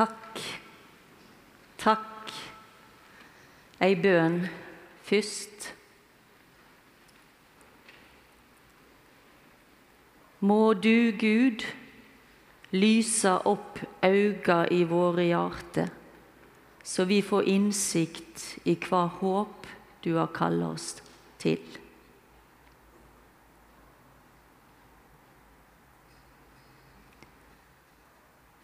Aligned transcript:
Takk. 0.00 0.38
Takk. 1.76 2.30
Ei 3.84 3.92
bønn 4.00 4.46
først. 5.04 5.66
Må 10.40 10.72
du, 10.72 11.12
Gud, 11.20 11.66
lyse 12.72 13.34
opp 13.52 13.82
auga 14.00 14.62
i 14.72 14.80
våre 14.88 15.28
hjerte, 15.28 15.84
så 16.80 17.04
vi 17.04 17.20
får 17.20 17.52
innsikt 17.58 18.46
i 18.64 18.78
hva 18.86 19.04
håp 19.20 19.68
du 20.00 20.14
har 20.16 20.32
kalla 20.32 20.72
oss 20.78 20.94
til. 21.44 21.60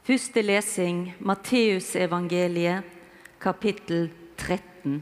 Første 0.06 0.38
lesing 0.38 1.16
Matteusevangeliet, 1.26 2.84
kapittel 3.42 4.04
13. 4.38 5.00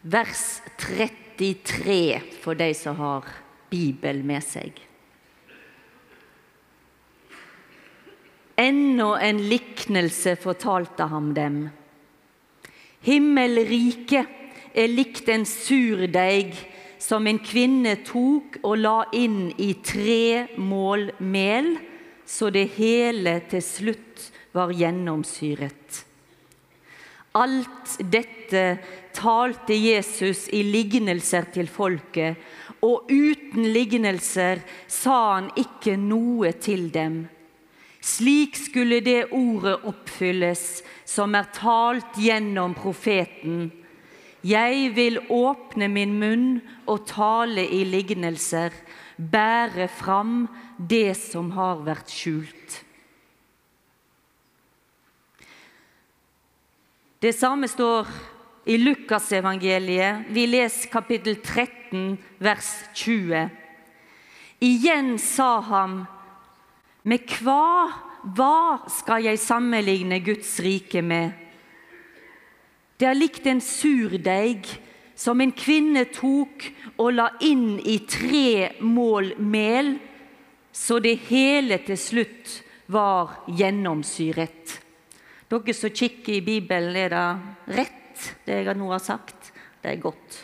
Vers 0.00 0.44
33 0.80 1.98
for 2.40 2.56
de 2.56 2.70
som 2.72 2.96
har 3.02 3.28
Bibel 3.68 4.24
med 4.24 4.40
seg. 4.48 4.80
Enda 8.56 9.10
en 9.28 9.44
liknelse 9.52 10.38
fortalte 10.40 11.12
ham 11.12 11.34
dem. 11.36 11.66
Himmelriket 13.04 14.72
er 14.72 14.88
likt 14.88 15.28
en 15.28 15.44
surdeig 15.44 16.56
som 17.04 17.26
en 17.28 17.40
kvinne 17.44 17.98
tok 18.06 18.62
og 18.62 18.78
la 18.80 18.96
inn 19.12 19.50
i 19.60 19.74
tre 19.84 20.56
mål 20.56 21.10
mel, 21.20 21.74
så 22.24 22.48
det 22.54 22.70
hele 22.78 23.36
til 23.50 23.62
slutt 23.64 24.28
var 24.56 24.72
gjennomsyret. 24.72 26.00
Alt 27.34 27.96
dette 27.98 28.64
talte 29.12 29.76
Jesus 29.76 30.46
i 30.54 30.62
lignelser 30.64 31.50
til 31.52 31.68
folket, 31.68 32.38
og 32.84 33.10
uten 33.10 33.68
lignelser 33.74 34.62
sa 34.88 35.18
han 35.34 35.50
ikke 35.60 35.96
noe 36.00 36.54
til 36.62 36.88
dem. 36.94 37.24
Slik 38.04 38.56
skulle 38.60 39.00
det 39.04 39.32
ordet 39.32 39.78
oppfylles 39.88 40.64
som 41.08 41.34
er 41.36 41.48
talt 41.56 42.20
gjennom 42.20 42.76
profeten. 42.76 43.72
Jeg 44.44 44.90
vil 44.92 45.22
åpne 45.32 45.88
min 45.88 46.18
munn 46.20 46.48
og 46.84 47.06
tale 47.08 47.64
i 47.64 47.80
lignelser, 47.88 48.74
bære 49.16 49.88
fram 49.88 50.44
det 50.76 51.14
som 51.16 51.48
har 51.56 51.80
vært 51.86 52.12
skjult. 52.12 52.80
Det 57.24 57.32
samme 57.32 57.70
står 57.72 58.10
i 58.68 58.76
Lukasevangeliet. 58.76 60.26
Vi 60.28 60.44
leser 60.44 60.90
kapittel 60.92 61.38
13, 61.40 62.18
vers 62.44 62.68
20. 62.92 63.46
Igjen 64.60 65.14
sa 65.20 65.54
han, 65.64 66.02
med 67.08 67.32
hva, 67.40 67.88
hva 68.36 68.84
skal 68.92 69.24
jeg 69.24 69.40
sammenligne 69.40 70.20
Guds 70.24 70.52
rike 70.64 71.00
med? 71.00 71.43
Det 73.04 73.10
er 73.10 73.18
likt 73.20 73.44
en 73.44 73.58
surdeig 73.60 74.64
som 75.12 75.42
en 75.44 75.50
kvinne 75.52 76.06
tok 76.08 76.62
og 76.96 77.10
la 77.12 77.26
inn 77.44 77.74
i 77.84 77.98
tre 78.08 78.70
mål 78.80 79.34
mel, 79.44 79.90
så 80.72 80.96
det 81.04 81.18
hele 81.26 81.76
til 81.84 81.98
slutt 82.00 82.54
var 82.96 83.42
gjennomsyret. 83.58 84.72
Dere 85.52 85.74
som 85.76 85.92
kikker 85.92 86.38
i 86.38 86.40
Bibelen, 86.46 86.96
er 86.96 87.12
det 87.12 87.76
rett, 87.76 88.22
det 88.48 88.56
jeg 88.62 88.76
nå 88.80 88.88
har 88.94 89.02
sagt? 89.04 89.52
Det 89.84 89.92
er 89.92 90.00
godt. 90.00 90.38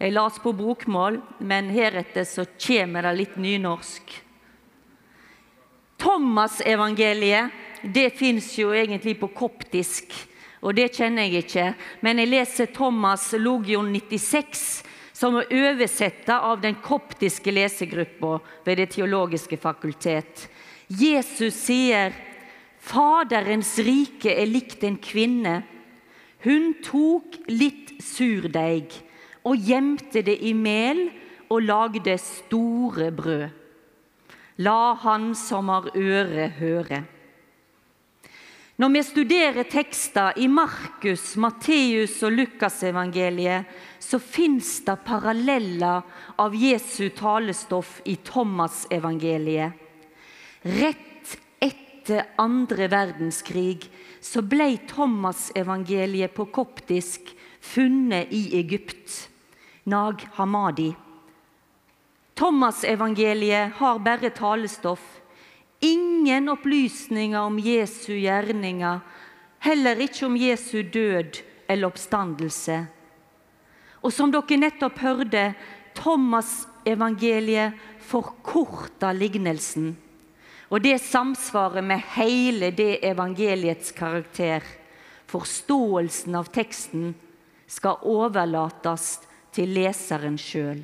Jeg 0.00 0.16
las 0.16 0.40
på 0.42 0.50
bokmål, 0.58 1.20
men 1.38 1.70
heretter 1.70 2.26
så 2.26 2.48
kommer 2.58 3.06
det 3.06 3.14
litt 3.14 3.38
nynorsk. 3.38 4.10
Thomas-evangeliet 6.02 7.86
det 7.94 8.08
fins 8.18 8.50
jo 8.58 8.74
egentlig 8.74 9.14
på 9.22 9.30
koptisk, 9.38 10.18
og 10.60 10.76
det 10.76 10.90
kjenner 10.92 11.26
jeg 11.26 11.44
ikke. 11.44 11.66
Men 12.04 12.20
jeg 12.20 12.30
leser 12.30 12.72
Thomas 12.74 13.30
Logion 13.38 13.88
96, 13.92 14.64
som 15.16 15.36
er 15.40 15.52
oversatt 15.52 16.28
av 16.32 16.60
den 16.62 16.78
koptiske 16.84 17.52
lesegruppa 17.52 18.38
ved 18.64 18.80
Det 18.80 18.90
teologiske 18.96 19.56
fakultet. 19.60 20.48
Jesus 20.88 21.54
sier 21.66 22.12
Faderens 22.80 23.74
rike 23.84 24.32
er 24.32 24.48
likt 24.48 24.84
en 24.88 24.96
kvinne. 24.96 25.60
Hun 26.44 26.72
tok 26.84 27.36
litt 27.52 27.92
surdeig 28.00 28.96
og 29.44 29.60
gjemte 29.60 30.22
det 30.24 30.38
i 30.40 30.54
mel 30.56 31.08
og 31.50 31.66
lagde 31.66 32.16
store 32.22 33.10
brød. 33.12 33.48
La 34.64 34.94
han 35.04 35.32
som 35.36 35.68
har 35.72 35.88
øre, 35.96 36.48
høre. 36.58 37.04
Når 38.80 38.88
vi 38.94 39.00
studerer 39.04 39.66
tekster 39.68 40.38
i 40.40 40.46
Markus, 40.48 41.34
Matteus 41.36 42.14
og 42.24 42.32
Lukasevangeliet, 42.32 43.66
så 44.00 44.16
fins 44.16 44.78
det 44.86 44.94
paralleller 45.04 46.00
av 46.40 46.56
Jesu 46.56 47.10
talestoff 47.12 47.98
i 48.08 48.14
Thomas-evangeliet. 48.24 49.76
Rett 50.80 51.36
etter 51.60 52.32
andre 52.40 52.88
verdenskrig 52.88 53.84
så 54.24 54.40
ble 54.48 54.70
Thomas-evangeliet 54.88 56.32
på 56.32 56.48
koptisk 56.48 57.34
funnet 57.60 58.32
i 58.32 58.46
Egypt, 58.62 59.28
Nag 59.92 60.24
Hamadi. 60.40 60.94
Thomas-evangeliet 62.32 63.76
har 63.76 64.00
bare 64.00 64.32
talestoff. 64.32 65.19
Ingen 65.80 66.48
opplysninger 66.52 67.40
om 67.40 67.58
Jesu 67.58 68.12
gjerninger, 68.18 69.00
heller 69.64 70.02
ikke 70.04 70.26
om 70.26 70.36
Jesu 70.36 70.82
død 70.82 71.40
eller 71.68 71.88
oppstandelse. 71.88 72.82
Og 74.00 74.12
som 74.12 74.32
dere 74.32 74.58
nettopp 74.60 75.00
hørte, 75.00 75.54
Thomas-evangeliet 75.96 77.80
forkorta 78.10 79.12
lignelsen. 79.16 79.94
Og 80.70 80.84
det 80.84 81.00
samsvarer 81.02 81.82
med 81.82 82.04
hele 82.14 82.70
det 82.70 83.00
evangeliets 83.04 83.90
karakter. 83.96 84.62
Forståelsen 85.30 86.36
av 86.38 86.48
teksten 86.54 87.12
skal 87.70 88.00
overlates 88.06 89.18
til 89.54 89.72
leseren 89.74 90.38
sjøl. 90.38 90.80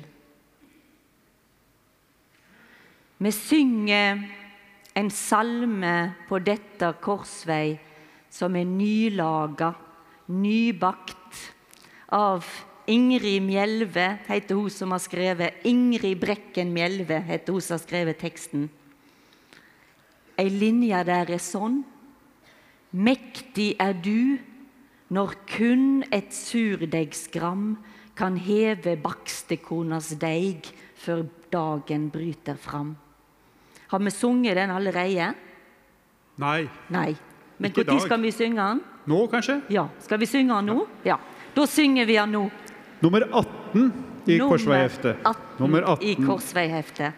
Vi 3.17 3.31
synger 3.33 4.21
en 4.97 5.11
salme 5.13 5.95
på 6.29 6.39
dette 6.41 6.89
korsvei 7.03 7.77
som 8.33 8.55
er 8.57 8.65
nylaga, 8.65 9.71
nybakt, 10.33 11.43
av 12.07 12.45
Ingrid 12.87 13.43
Mjelve, 13.43 14.05
heter 14.29 14.55
hun 14.55 14.71
som 14.71 14.93
har 14.95 15.01
skrevet. 15.03 15.59
Ingrid 15.67 16.21
Brekken 16.21 16.71
Mjelve 16.73 17.19
heter 17.27 17.53
hun 17.53 17.63
som 17.63 17.75
har 17.75 17.83
skrevet 17.83 18.19
teksten. 18.21 18.69
Ei 20.39 20.47
linje 20.53 21.01
der 21.09 21.33
er 21.35 21.43
sånn. 21.43 21.81
Mektig 22.95 23.73
er 23.83 23.97
du 23.99 24.37
når 25.11 25.35
kun 25.49 26.05
et 26.15 26.31
surdeigsgram 26.35 27.73
kan 28.17 28.37
heve 28.39 28.95
bakstekonas 29.03 30.13
deig 30.21 30.71
før 30.97 31.27
dagen 31.51 32.07
bryter 32.13 32.57
fram. 32.59 32.95
Har 33.87 33.99
vi 33.99 34.11
sunget 34.11 34.55
den 34.55 34.71
allerede? 34.71 35.33
Nei. 36.37 36.69
Nei. 36.93 37.15
Men 37.57 37.71
når 37.71 37.99
skal 38.05 38.21
vi 38.21 38.31
synge 38.31 38.61
den? 38.61 38.81
Nå, 39.07 39.27
kanskje? 39.31 39.61
Ja, 39.71 39.87
Skal 40.03 40.19
vi 40.19 40.25
synge 40.25 40.53
den 40.55 40.65
nå? 40.65 40.87
Ja. 41.05 41.17
Da 41.55 41.65
synger 41.65 42.05
vi 42.05 42.13
den 42.19 42.31
nå. 42.31 42.49
Nummer 43.01 43.23
18 43.31 43.93
i 44.27 44.37
Korsveiheftet. 44.39 45.23
Nummer 45.59 45.81
18 45.95 46.07
i 46.07 46.15
korsveiheftet. 46.15 47.13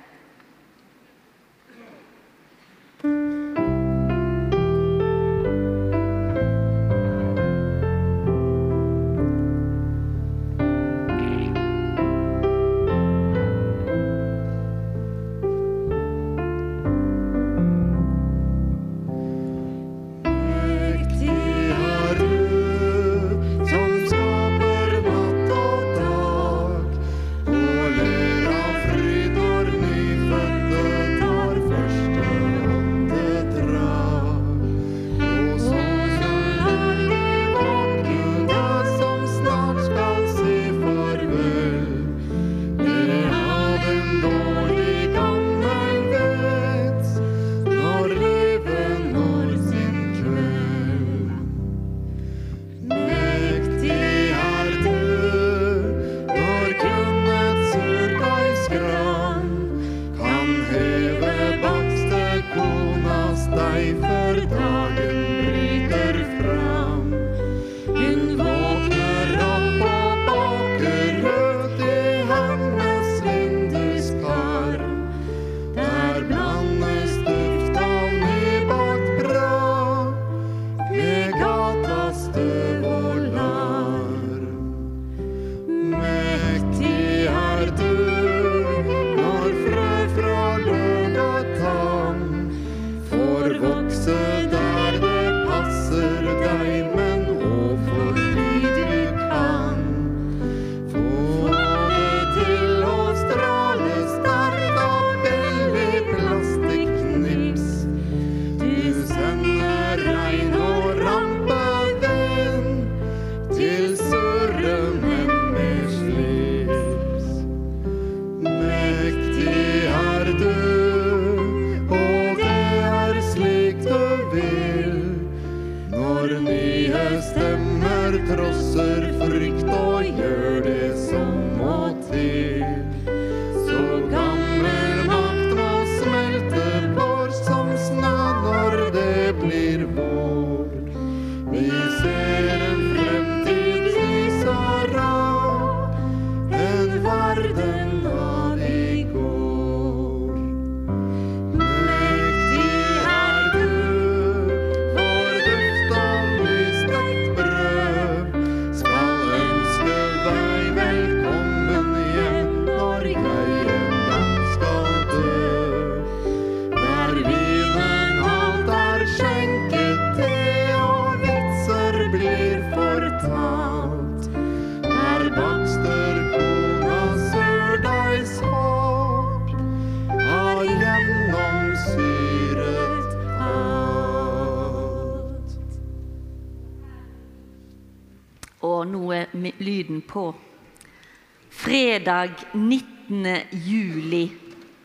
Fredag 192.19 192.35
19. 192.53 193.37
juli, 193.51 194.31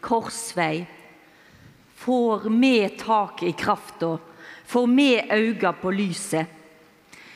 korsvei. 0.00 0.86
Får 1.94 2.50
med 2.50 2.98
tak 2.98 3.42
i 3.42 3.52
krafta, 3.52 4.18
får 4.66 4.86
med 4.86 5.32
auga 5.32 5.72
på 5.72 5.90
lyset. 5.90 6.46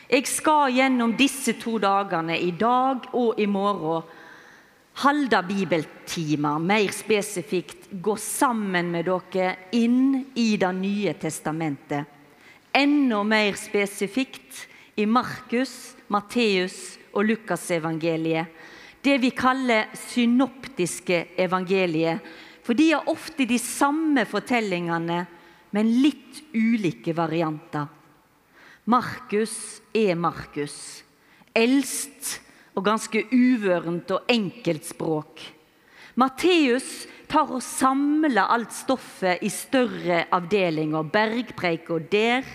Jeg 0.08 0.26
skal 0.30 0.70
gjennom 0.76 1.16
disse 1.18 1.56
to 1.58 1.80
dagene, 1.82 2.38
i 2.38 2.52
dag 2.54 3.10
og 3.12 3.40
i 3.42 3.46
morgen, 3.50 4.06
halde 5.02 5.42
bibeltimer, 5.48 6.62
mer 6.62 6.94
spesifikt 6.94 7.90
gå 7.90 8.14
sammen 8.16 8.94
med 8.94 9.10
dere 9.10 9.56
inn 9.72 10.30
i 10.34 10.56
Det 10.56 10.72
nye 10.78 11.14
testamentet. 11.18 12.06
Enda 12.72 13.24
mer 13.24 13.52
spesifikt 13.58 14.66
i 14.94 15.06
Markus, 15.06 15.96
Matteus 16.06 16.98
og 17.12 17.24
Lukasevangeliet. 17.24 18.46
Det 19.02 19.18
vi 19.22 19.30
kaller 19.30 19.90
synoptiske 19.94 21.24
evangelier. 21.38 22.18
For 22.64 22.76
de 22.76 22.90
har 22.92 23.08
ofte 23.08 23.46
de 23.48 23.56
samme 23.60 24.26
fortellingene, 24.28 25.22
men 25.72 25.92
litt 26.02 26.42
ulike 26.56 27.14
varianter. 27.16 27.86
Markus 28.88 29.80
er 29.96 30.16
Markus. 30.16 31.04
Eldst 31.56 32.38
og 32.76 32.84
ganske 32.86 33.24
uvørent 33.32 34.10
og 34.16 34.28
enkelt 34.32 34.86
språk. 34.88 35.42
Matteus 36.18 37.06
tar 37.30 37.50
og 37.52 37.62
samler 37.62 38.48
alt 38.48 38.72
stoffet 38.74 39.44
i 39.44 39.50
større 39.52 40.24
avdelinger. 40.34 41.04
Bergpreika 41.12 41.98
der, 42.10 42.48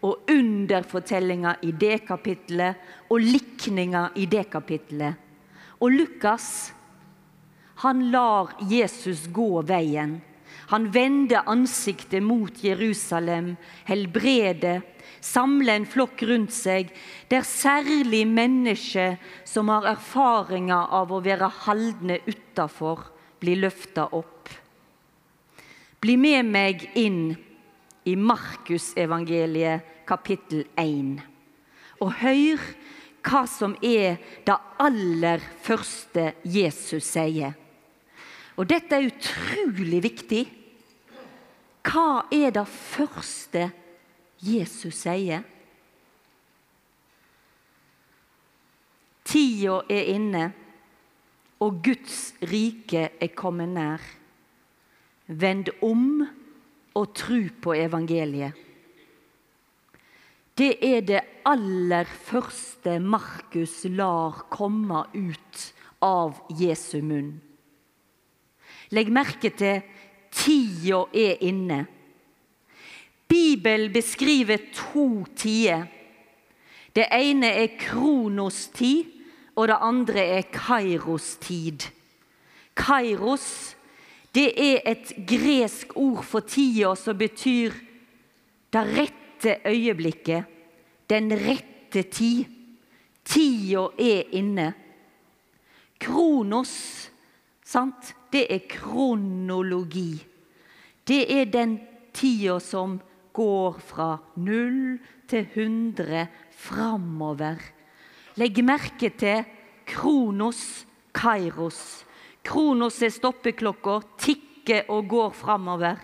og 0.00 0.30
underfortellinger 0.32 1.64
i 1.68 1.72
det 1.76 2.04
kapittelet, 2.08 2.76
og 3.10 3.20
likninger 3.20 4.16
i 4.16 4.24
det 4.30 4.46
kapittelet. 4.52 5.29
Og 5.80 5.94
Lukas, 5.94 6.72
han 7.80 8.10
lar 8.12 8.52
Jesus 8.68 9.24
gå 9.32 9.62
veien. 9.64 10.18
Han 10.70 10.90
vender 10.92 11.48
ansiktet 11.50 12.22
mot 12.22 12.60
Jerusalem, 12.62 13.54
helbreder, 13.88 14.84
samler 15.24 15.80
en 15.80 15.86
flokk 15.88 16.22
rundt 16.28 16.52
seg, 16.54 16.92
der 17.32 17.46
særlig 17.48 18.22
mennesker 18.28 19.16
som 19.48 19.72
har 19.72 19.88
erfaringer 19.96 20.92
av 21.00 21.10
å 21.10 21.22
være 21.24 21.48
haldne 21.64 22.20
utafor, 22.28 23.08
blir 23.40 23.62
løfta 23.64 24.06
opp. 24.12 24.52
Bli 26.00 26.16
med 26.20 26.48
meg 26.52 26.86
inn 26.96 27.32
i 28.08 28.14
Markusevangeliet 28.16 30.06
kapittel 30.08 30.64
1, 30.80 31.18
og 32.00 32.14
hør 32.20 32.62
hva 33.24 33.44
som 33.48 33.74
er 33.84 34.20
det 34.46 34.56
aller 34.80 35.42
første 35.62 36.32
Jesus 36.44 37.04
sier. 37.04 37.56
Og 38.56 38.68
dette 38.68 38.96
er 38.96 39.08
utrolig 39.08 40.02
viktig. 40.04 40.42
Hva 41.86 42.26
er 42.32 42.52
det 42.52 42.66
første 42.68 43.70
Jesus 44.44 45.02
sier? 45.04 45.44
Tida 49.30 49.76
er 49.88 50.10
inne, 50.10 50.46
og 51.60 51.82
Guds 51.84 52.32
rike 52.50 53.10
er 53.20 53.30
kommet 53.36 53.70
nær. 53.70 54.02
Vend 55.30 55.70
om 55.86 56.24
og 56.98 57.12
tru 57.14 57.44
på 57.62 57.76
evangeliet. 57.78 58.56
Det 60.60 60.74
er 60.84 61.00
det 61.00 61.20
aller 61.48 62.04
første 62.04 62.98
Markus 63.00 63.78
lar 63.88 64.42
komme 64.52 65.06
ut 65.16 65.60
av 66.04 66.42
Jesu 66.52 66.98
munn. 67.00 67.30
Legg 68.92 69.08
merke 69.08 69.48
til 69.56 69.80
tida 70.34 70.98
er 71.16 71.40
inne. 71.48 71.78
Bibelen 73.30 73.88
beskriver 73.94 74.60
to 74.74 75.24
tider. 75.32 75.86
Det 76.92 77.06
ene 77.08 77.54
er 77.62 77.78
kronos-tid, 77.80 79.08
og 79.56 79.70
det 79.70 79.78
andre 79.80 80.26
er 80.40 80.50
kairos-tid. 80.52 81.88
Kairos 82.76 83.76
det 84.34 84.50
er 84.60 84.84
et 84.92 85.14
gresk 85.26 85.96
ord 85.96 86.20
for 86.22 86.44
tida 86.46 86.92
som 86.98 87.16
betyr 87.18 87.72
det 88.70 88.84
rette 88.92 89.19
øyeblikket, 89.46 90.44
den 91.10 91.32
rette 91.32 92.02
tid. 92.02 92.44
Tida 93.24 93.88
er 93.98 94.30
inne. 94.32 94.72
Kronos, 96.00 97.10
sant? 97.62 98.14
det 98.32 98.46
er 98.50 98.66
kronologi. 98.70 100.20
Det 101.06 101.24
er 101.34 101.48
den 101.50 101.78
tida 102.14 102.58
som 102.62 102.98
går 103.34 103.78
fra 103.82 104.10
null 104.36 104.98
til 105.30 105.46
100 105.54 106.26
framover. 106.54 107.58
Legg 108.38 108.62
merke 108.64 109.10
til 109.18 109.44
kronos, 109.86 110.86
kairos. 111.14 112.04
Kronos 112.46 113.00
er 113.02 113.12
stoppeklokka, 113.12 114.00
tikker 114.18 114.90
og 114.90 115.08
går 115.10 115.34
framover. 115.34 115.98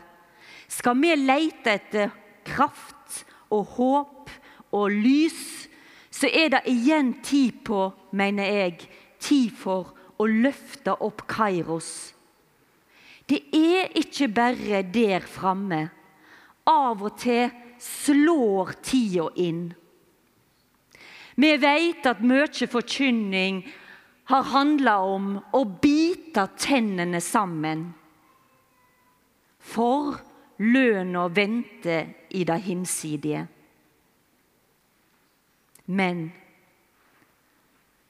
Skal 0.68 0.98
vi 0.98 1.14
lete 1.14 1.76
etter 1.78 2.10
kraft 2.46 2.95
og 3.54 3.76
håp 3.76 4.32
og 4.76 4.90
lys, 4.92 5.68
så 6.10 6.28
er 6.32 6.50
det 6.54 6.62
igjen 6.70 7.16
tid 7.24 7.62
på, 7.66 7.90
mener 8.16 8.48
jeg, 8.48 8.88
tid 9.20 9.52
for 9.56 9.92
å 10.16 10.26
løfte 10.28 10.94
opp 11.04 11.26
Kairos. 11.28 12.12
Det 13.26 13.42
er 13.54 13.90
ikke 13.98 14.28
bare 14.32 14.82
der 14.94 15.24
framme. 15.26 15.82
Av 16.66 17.02
og 17.02 17.18
til 17.20 17.50
slår 17.82 18.72
tida 18.86 19.26
inn. 19.42 19.68
Vi 21.36 21.50
vet 21.60 22.06
at 22.08 22.22
mye 22.24 22.68
forkynning 22.70 23.60
har 24.30 24.48
handla 24.54 24.96
om 25.04 25.34
å 25.54 25.62
bite 25.82 26.46
tennene 26.58 27.20
sammen. 27.22 27.84
For 29.60 30.16
lønna 30.58 31.26
venter 31.28 32.12
i 32.30 32.44
det 32.44 32.60
hinsidige. 32.62 33.46
Men 35.86 36.32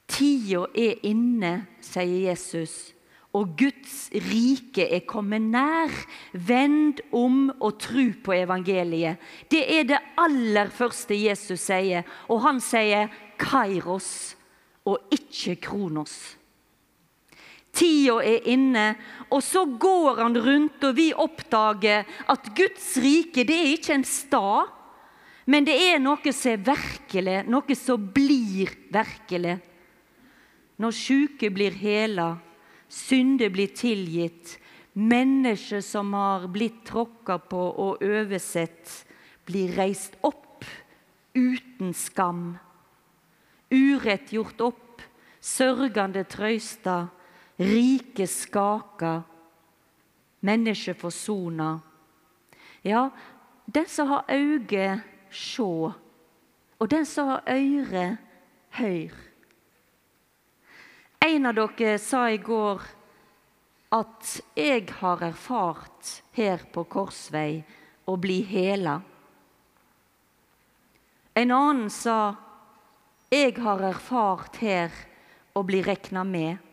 tida 0.07 0.65
er 0.73 1.01
inne, 1.05 1.53
sier 1.81 2.29
Jesus 2.29 2.77
og 3.37 3.53
Guds 3.59 4.07
rike 4.13 4.87
er 4.95 5.03
kommet 5.09 5.43
nær. 5.51 5.93
Vend 6.33 7.01
om 7.15 7.49
og 7.59 7.77
tru 7.81 8.09
på 8.23 8.33
evangeliet. 8.37 9.21
Det 9.51 9.63
er 9.79 9.85
det 9.91 9.99
aller 10.17 10.71
første 10.73 11.17
Jesus 11.17 11.67
sier, 11.67 12.07
og 12.31 12.41
han 12.47 12.61
sier 12.63 13.11
kairos 13.39 14.35
og 14.87 15.11
ikke 15.13 15.57
kronos. 15.67 16.37
Tida 17.77 18.17
er 18.25 18.47
inne, 18.49 18.87
og 19.29 19.43
så 19.45 19.65
går 19.69 20.23
han 20.23 20.37
rundt, 20.41 20.81
og 20.87 20.95
vi 20.97 21.11
oppdager 21.13 22.07
at 22.31 22.49
Guds 22.57 22.95
rike 23.03 23.45
det 23.45 23.57
er 23.57 23.73
ikke 23.75 23.99
en 23.99 24.07
stad, 24.07 24.73
men 25.47 25.67
det 25.67 25.77
er 25.79 26.01
noe 26.01 26.33
som 26.33 26.51
er 26.55 26.63
virkelig, 26.67 27.37
noe 27.47 27.77
som 27.77 28.09
blir 28.13 28.73
virkelig. 28.91 29.57
Når 30.77 30.93
syke 30.93 31.49
blir 31.53 31.77
hela, 31.77 32.33
synder 32.89 33.49
blir 33.53 33.71
tilgitt. 33.75 34.57
Mennesker 34.97 35.81
som 35.85 36.11
har 36.17 36.47
blitt 36.49 36.81
tråkka 36.89 37.37
på 37.49 37.61
og 37.85 38.03
oversett, 38.03 38.89
blir 39.47 39.75
reist 39.77 40.17
opp 40.25 40.65
uten 41.37 41.93
skam. 41.95 42.57
Urett 43.71 44.33
gjort 44.33 44.61
opp, 44.65 45.03
sørgende 45.39 46.25
trøysta, 46.27 47.05
rike 47.57 48.27
skaka, 48.27 49.21
mennesker 50.39 50.93
forsona. 50.93 51.79
Ja, 52.81 53.09
den 53.65 53.85
som 53.85 54.07
har 54.07 54.25
øyne, 54.29 55.01
sjå, 55.29 55.93
og 56.79 56.89
den 56.89 57.05
som 57.05 57.27
har 57.27 57.43
øre, 57.49 58.17
høyr. 58.77 59.15
En 61.25 61.49
av 61.49 61.57
dere 61.57 61.97
sa 61.99 62.27
i 62.29 62.37
går 62.37 62.83
at 63.97 64.29
jeg 64.55 64.85
har 64.99 65.23
erfart 65.25 66.11
her 66.37 66.61
på 66.71 66.83
Korsvei 66.85 67.63
å 68.07 68.15
bli 68.21 68.41
hela. 68.45 68.99
En 71.37 71.51
annen 71.51 71.89
sa 71.93 72.35
jeg 73.33 73.57
har 73.59 73.83
erfart 73.89 74.61
her 74.63 74.93
å 75.57 75.63
bli 75.67 75.81
rekna 75.83 76.23
med. 76.23 76.66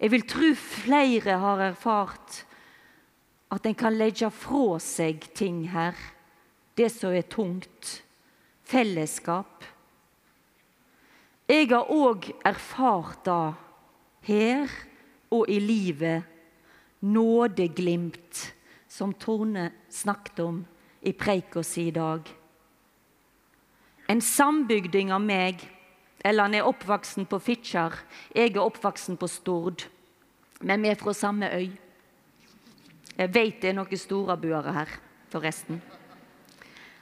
Jeg 0.00 0.10
vil 0.14 0.22
tro 0.24 0.54
flere 0.56 1.36
har 1.42 1.60
erfart 1.60 2.44
at 3.52 3.66
en 3.66 3.76
kan 3.76 3.96
legge 3.98 4.30
fra 4.32 4.78
seg 4.80 5.26
ting 5.36 5.66
her, 5.74 5.96
det 6.78 6.88
som 6.94 7.12
er 7.12 7.26
tungt. 7.28 7.98
Fellesskap. 8.70 9.64
Jeg 11.50 11.66
har 11.72 11.90
òg 11.90 12.30
erfart 12.46 13.24
det 13.26 13.54
her 14.28 14.70
og 15.34 15.50
i 15.50 15.58
livet. 15.58 16.22
Nådeglimt, 17.00 18.52
som 18.88 19.12
Tone 19.16 19.70
snakket 19.90 20.40
om 20.44 20.60
i 21.02 21.12
preika 21.12 21.62
si 21.64 21.88
i 21.88 21.94
dag. 21.96 22.28
En 24.08 24.20
sambygding 24.20 25.10
av 25.12 25.24
meg, 25.24 25.64
eller 26.24 26.42
han 26.42 26.54
er 26.54 26.68
oppvoksen 26.68 27.26
på 27.30 27.38
Fitjar, 27.40 27.96
jeg 28.34 28.52
er 28.52 28.60
oppvoksen 28.62 29.16
på 29.20 29.28
Stord. 29.30 29.86
Men 30.60 30.82
vi 30.82 30.90
er 30.92 31.00
fra 31.00 31.14
samme 31.16 31.48
øy. 31.48 31.70
Jeg 33.16 33.34
vet 33.34 33.62
det 33.62 33.70
er 33.70 33.78
noen 33.78 34.00
storabuere 34.00 34.74
her, 34.76 34.92
forresten. 35.32 35.80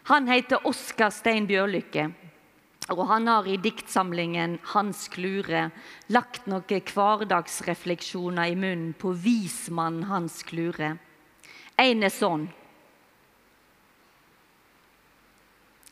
Han 0.08 0.28
heter 0.30 0.64
Oskar 0.66 1.10
Stein 1.12 1.46
Bjørlykke. 1.46 2.08
Og 2.88 3.02
han 3.10 3.26
har 3.28 3.44
i 3.44 3.58
diktsamlingen 3.60 4.54
Hans 4.72 5.10
Klure 5.12 5.66
lagt 6.08 6.46
noen 6.48 6.86
hverdagsrefleksjoner 6.88 8.48
i 8.48 8.56
munnen 8.56 8.94
på 8.96 9.12
vismannen 9.12 10.06
Hans 10.08 10.40
Klure. 10.48 10.94
En 11.76 12.02
er 12.02 12.14
sånn. 12.14 12.46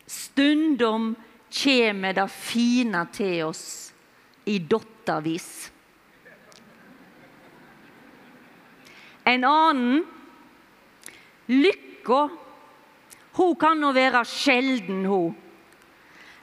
Stundom 0.09 1.12
kjem 1.50 2.09
det 2.17 2.26
fine 2.33 3.05
til 3.15 3.47
oss 3.47 3.65
i 4.47 4.59
dottavis. 4.59 5.49
En 9.26 9.45
annen 9.45 10.05
Lykka, 11.47 12.29
hun 13.38 13.53
kan 13.59 13.79
nå 13.79 13.93
være 13.95 14.25
sjelden, 14.26 15.05
hun. 15.07 15.35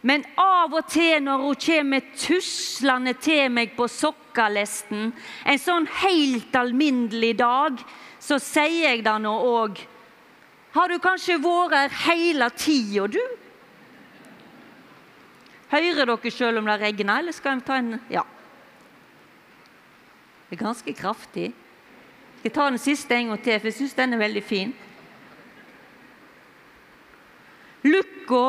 Men 0.04 0.24
av 0.40 0.74
og 0.76 0.88
til 0.92 1.22
når 1.24 1.42
hun 1.42 1.60
kommer 1.66 2.06
tuslende 2.20 3.14
til 3.24 3.52
meg 3.52 3.72
på 3.76 3.88
sokkalesten, 3.92 5.12
en 5.48 5.60
sånn 5.60 5.88
helt 6.04 6.56
alminnelig 6.60 7.34
dag, 7.40 7.80
så 8.20 8.40
sier 8.40 8.94
jeg 8.94 9.04
det 9.04 9.16
nå 9.24 9.34
òg. 9.48 9.80
Har 10.76 10.92
du 10.92 11.00
kanskje 11.04 11.40
vært 11.44 11.76
her 11.76 11.98
hele 12.08 12.50
tida, 12.56 13.08
du? 13.08 13.22
Hører 15.74 16.06
dere 16.06 16.32
sjøl 16.32 16.62
om 16.62 16.70
det 16.70 16.80
regner, 16.84 17.20
eller 17.20 17.34
skal 17.34 17.58
jeg 17.58 17.66
ta 17.66 17.80
en 17.82 18.00
Ja. 18.12 18.24
Det 20.50 20.60
er 20.60 20.66
ganske 20.66 20.94
kraftig. 20.94 21.52
Jeg 22.44 22.54
tar 22.54 22.70
den 22.70 22.78
siste 22.78 23.16
en 23.16 23.32
gang 23.32 23.42
til, 23.42 23.60
for 23.60 23.72
jeg 23.72 23.78
syns 23.80 23.96
den 23.98 24.14
er 24.14 24.22
veldig 24.22 24.44
fin. 24.44 24.74
Lukka 27.84 28.44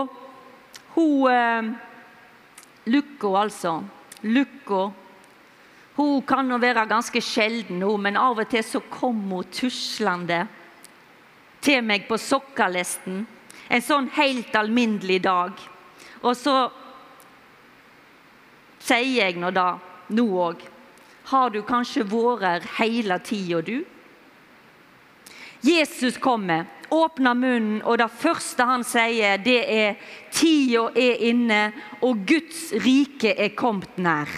hun 0.94 1.30
eh, 1.30 1.72
Lukka, 2.84 3.28
altså. 3.40 3.82
Lukka. 4.20 4.92
Hun 5.96 6.22
kan 6.22 6.48
nå 6.48 6.58
være 6.58 6.86
ganske 6.90 7.20
sjelden, 7.22 7.82
hun, 7.82 8.02
men 8.02 8.18
av 8.20 8.42
og 8.42 8.50
til 8.50 8.64
så 8.66 8.82
kom 8.90 9.22
hun 9.30 9.48
tuslende 9.48 10.44
til 11.64 11.80
meg 11.86 12.04
på 12.08 12.18
sokkalesten 12.20 13.22
en 13.72 13.82
sånn 13.82 14.10
helt 14.18 14.52
alminnelig 14.58 15.22
dag. 15.24 15.60
Og 16.20 16.34
så 16.36 16.56
sier 18.84 19.24
jeg 19.24 19.40
nå 19.40 19.50
da, 19.54 19.74
nå 20.12 20.24
òg, 20.44 20.62
har 21.30 21.50
du 21.50 21.62
kanskje 21.64 22.04
vært 22.08 22.44
her 22.44 22.70
hele 22.78 23.18
tida, 23.24 23.62
du? 23.64 23.84
Jesus 25.64 26.18
kommer, 26.20 26.66
åpner 26.92 27.34
munnen, 27.34 27.78
og 27.88 27.96
det 27.98 28.10
første 28.12 28.66
han 28.68 28.84
sier, 28.84 29.38
det 29.40 29.60
er 29.72 29.94
tida 30.34 30.90
er 30.92 31.22
inne, 31.30 31.62
og 32.04 32.26
Guds 32.28 32.66
rike 32.84 33.32
er 33.32 33.54
kommet 33.56 33.96
nær. 33.96 34.28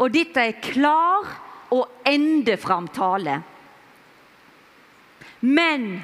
Og 0.00 0.10
dette 0.10 0.42
er 0.42 0.58
klar 0.64 1.28
og 1.70 2.02
endefram 2.08 2.88
tale. 2.90 3.38
Men 5.40 6.00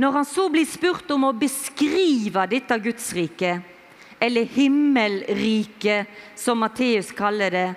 når 0.00 0.12
han 0.12 0.28
så 0.28 0.48
blir 0.52 0.66
spurt 0.68 1.10
om 1.12 1.28
å 1.28 1.36
beskrive 1.36 2.46
dette 2.48 2.78
Guds 2.80 3.12
rike, 3.16 3.58
eller 4.20 4.44
himmelriket, 4.44 6.06
som 6.34 6.58
Matteus 6.58 7.12
kaller 7.16 7.50
det, 7.50 7.74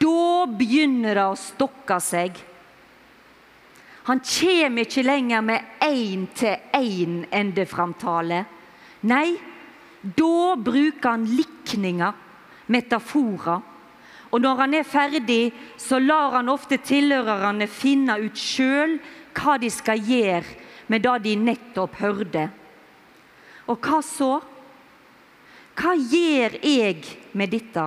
da 0.00 0.46
begynner 0.46 1.14
det 1.16 1.24
å 1.24 1.36
stokke 1.40 2.00
seg. 2.04 2.32
Han 4.08 4.20
kommer 4.24 4.80
ikke 4.84 5.02
lenger 5.06 5.40
med 5.44 5.60
én-til-én-endeframtale. 5.84 8.44
Nei, 9.08 9.36
da 10.02 10.56
bruker 10.56 11.10
han 11.10 11.26
likninger, 11.28 12.12
metaforer. 12.66 13.60
Og 14.30 14.40
når 14.40 14.56
han 14.62 14.74
er 14.78 14.84
ferdig, 14.86 15.52
så 15.80 15.98
lar 15.98 16.30
han 16.38 16.48
ofte 16.52 16.76
tilhørerne 16.84 17.66
finne 17.70 18.18
ut 18.22 18.36
sjøl 18.38 18.98
hva 19.36 19.58
de 19.60 19.70
skal 19.72 19.98
gjøre 20.02 20.44
med 20.90 21.04
det 21.06 21.18
de 21.24 21.36
nettopp 21.38 21.94
hørte. 22.02 22.48
Og 23.70 23.78
hva 23.78 24.00
så? 24.02 24.40
Hva 25.80 25.94
gjør 25.96 26.58
jeg 26.60 27.06
med 27.32 27.54
dette? 27.54 27.86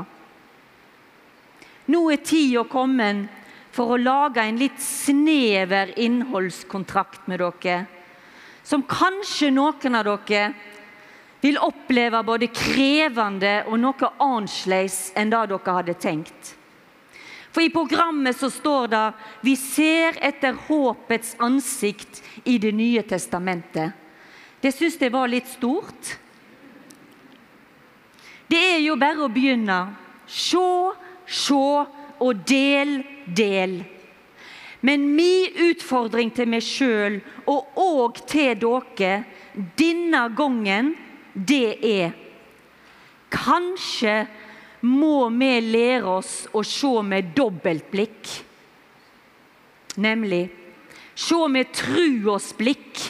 Nå 1.93 1.99
er 2.09 2.23
tida 2.25 2.63
kommet 2.65 3.27
for 3.73 3.93
å 3.93 3.99
lage 4.01 4.41
en 4.41 4.57
litt 4.57 4.79
snever 4.81 5.91
innholdskontrakt 6.01 7.27
med 7.29 7.43
dere, 7.43 7.83
som 8.65 8.85
kanskje 8.89 9.51
noen 9.53 9.99
av 9.99 10.09
dere 10.09 10.47
vil 11.43 11.59
oppleve 11.61 12.23
både 12.25 12.49
krevende 12.55 13.53
og 13.67 13.77
noe 13.83 14.11
annerledes 14.17 15.11
enn 15.19 15.29
det 15.29 15.43
dere 15.51 15.77
hadde 15.77 15.97
tenkt. 15.99 16.53
For 17.53 17.61
I 17.61 17.69
programmet 17.69 18.39
så 18.39 18.49
står 18.49 18.87
det 18.89 19.13
'Vi 19.43 19.55
ser 19.55 20.17
etter 20.17 20.57
håpets 20.67 21.35
ansikt 21.37 22.23
i 22.45 22.57
Det 22.57 22.73
nye 22.73 23.03
testamentet'. 23.03 23.93
Det 24.61 24.73
syns 24.73 24.97
jeg 24.97 25.11
var 25.11 25.27
litt 25.27 25.47
stort. 25.47 26.17
Det 28.49 28.61
er 28.75 28.81
jo 28.83 28.97
bare 28.99 29.25
å 29.25 29.31
begynne. 29.31 29.79
Se, 30.27 30.67
se 31.25 31.63
og 32.23 32.43
del, 32.47 33.01
del. 33.27 33.81
Men 34.83 35.05
min 35.15 35.59
utfordring 35.69 36.33
til 36.35 36.49
meg 36.51 36.63
sjøl, 36.65 37.21
og 37.47 37.79
òg 37.79 38.23
til 38.27 38.57
dere 38.59 39.13
denne 39.79 40.25
gangen, 40.35 40.93
det 41.33 41.79
er 41.79 42.19
Kanskje 43.33 44.27
må 44.85 45.29
vi 45.33 45.53
lære 45.65 46.17
oss 46.19 46.33
å 46.53 46.61
se 46.67 46.91
med 47.07 47.31
dobbeltblikk. 47.33 48.33
Nemlig 50.03 50.43
se 51.15 51.39
med 51.49 51.71
truas 51.73 52.51
blikk. 52.57 53.01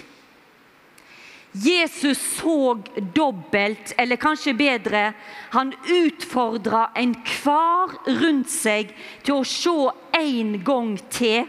Jesus 1.54 2.18
så 2.18 2.82
dobbelt, 3.14 3.94
eller 3.98 4.16
kanskje 4.16 4.54
bedre, 4.58 5.14
han 5.54 5.74
utfordra 5.86 6.88
enhver 6.98 7.94
rundt 8.24 8.50
seg 8.50 8.90
til 9.22 9.38
å 9.38 9.46
se 9.46 9.76
en 10.18 10.56
gang 10.66 10.96
til. 11.14 11.46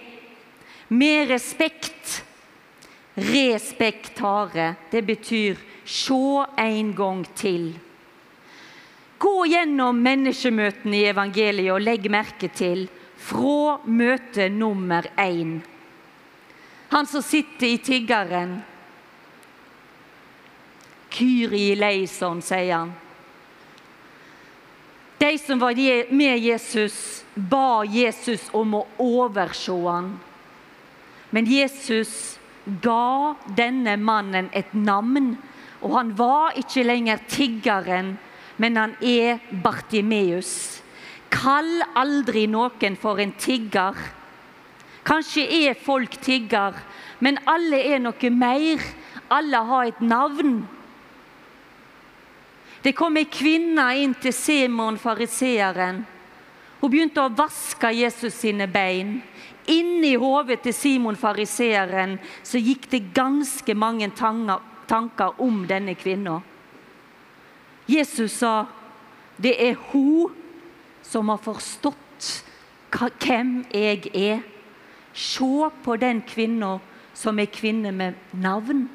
Med 0.93 1.31
respekt. 1.33 2.21
Respektare. 3.17 4.75
Det 4.93 5.01
betyr 5.09 5.57
se 5.89 6.45
en 6.61 6.93
gang 6.95 7.25
til. 7.35 7.73
Gå 9.19 9.47
gjennom 9.49 10.03
menneskemøtene 10.05 11.01
i 11.01 11.09
evangeliet 11.09 11.73
og 11.73 11.81
legg 11.81 12.11
merke 12.13 12.51
til 12.53 12.85
fra 13.25 13.79
møte 13.89 14.51
nummer 14.53 15.09
én. 15.17 15.63
Han 16.93 17.09
som 17.09 17.25
sitter 17.25 17.73
i 17.73 17.81
tiggeren. 17.81 18.59
Kyri 21.14 21.75
leison, 21.78 22.42
sier 22.42 22.75
han. 22.75 22.92
De 25.18 25.38
som 25.38 25.61
var 25.62 25.78
med 26.11 26.38
Jesus, 26.38 27.25
ba 27.35 27.85
Jesus 27.85 28.49
om 28.52 28.75
å 28.75 28.87
overse 28.99 29.73
han. 29.87 30.11
Men 31.30 31.47
Jesus 31.47 32.38
ga 32.83 33.35
denne 33.56 33.97
mannen 33.97 34.50
et 34.52 34.75
navn, 34.75 35.37
og 35.83 35.97
han 35.97 36.12
var 36.18 36.59
ikke 36.59 36.85
lenger 36.85 37.23
tiggeren, 37.28 38.14
men 38.57 38.77
han 38.77 38.94
er 39.00 39.40
Bartimeus. 39.62 40.83
Kall 41.31 41.83
aldri 41.98 42.46
noen 42.46 42.94
for 43.00 43.18
en 43.22 43.35
tigger. 43.38 43.96
Kanskje 45.05 45.44
er 45.66 45.74
folk 45.79 46.14
tigger, 46.22 46.79
men 47.20 47.40
alle 47.50 47.83
er 47.83 48.00
noe 48.03 48.31
mer. 48.31 48.83
Alle 49.33 49.61
har 49.68 49.90
et 49.90 50.00
navn. 50.00 50.62
Det 52.85 52.92
kom 52.92 53.16
ei 53.16 53.25
kvinne 53.25 53.87
inn 53.97 54.12
til 54.20 54.35
Simon 54.37 54.99
fariseeren. 55.01 56.03
Hun 56.83 56.90
begynte 56.92 57.23
å 57.23 57.33
vaske 57.33 57.88
Jesus 57.97 58.37
sine 58.37 58.66
bein. 58.68 59.23
Inni 59.73 60.11
hodet 60.20 60.61
til 60.66 60.75
Simon 60.77 61.16
fariseeren 61.16 62.18
så 62.44 62.61
gikk 62.61 62.90
det 62.92 63.07
ganske 63.16 63.73
mange 63.73 64.11
tanker 64.12 65.40
om 65.40 65.62
denne 65.64 65.94
kvinna. 65.97 66.42
Jesus 67.88 68.33
sa, 68.33 68.66
'Det 69.40 69.68
er 69.68 69.75
hun 69.92 70.35
som 71.03 71.29
har 71.29 71.38
forstått 71.38 72.44
hvem 72.90 73.64
jeg 73.73 74.11
er. 74.14 74.42
Se 75.14 75.70
på 75.85 75.97
den 75.97 76.23
kvinna 76.23 76.79
som 77.14 77.38
er 77.38 77.47
kvinne 77.47 77.92
med 77.92 78.14
navn. 78.33 78.88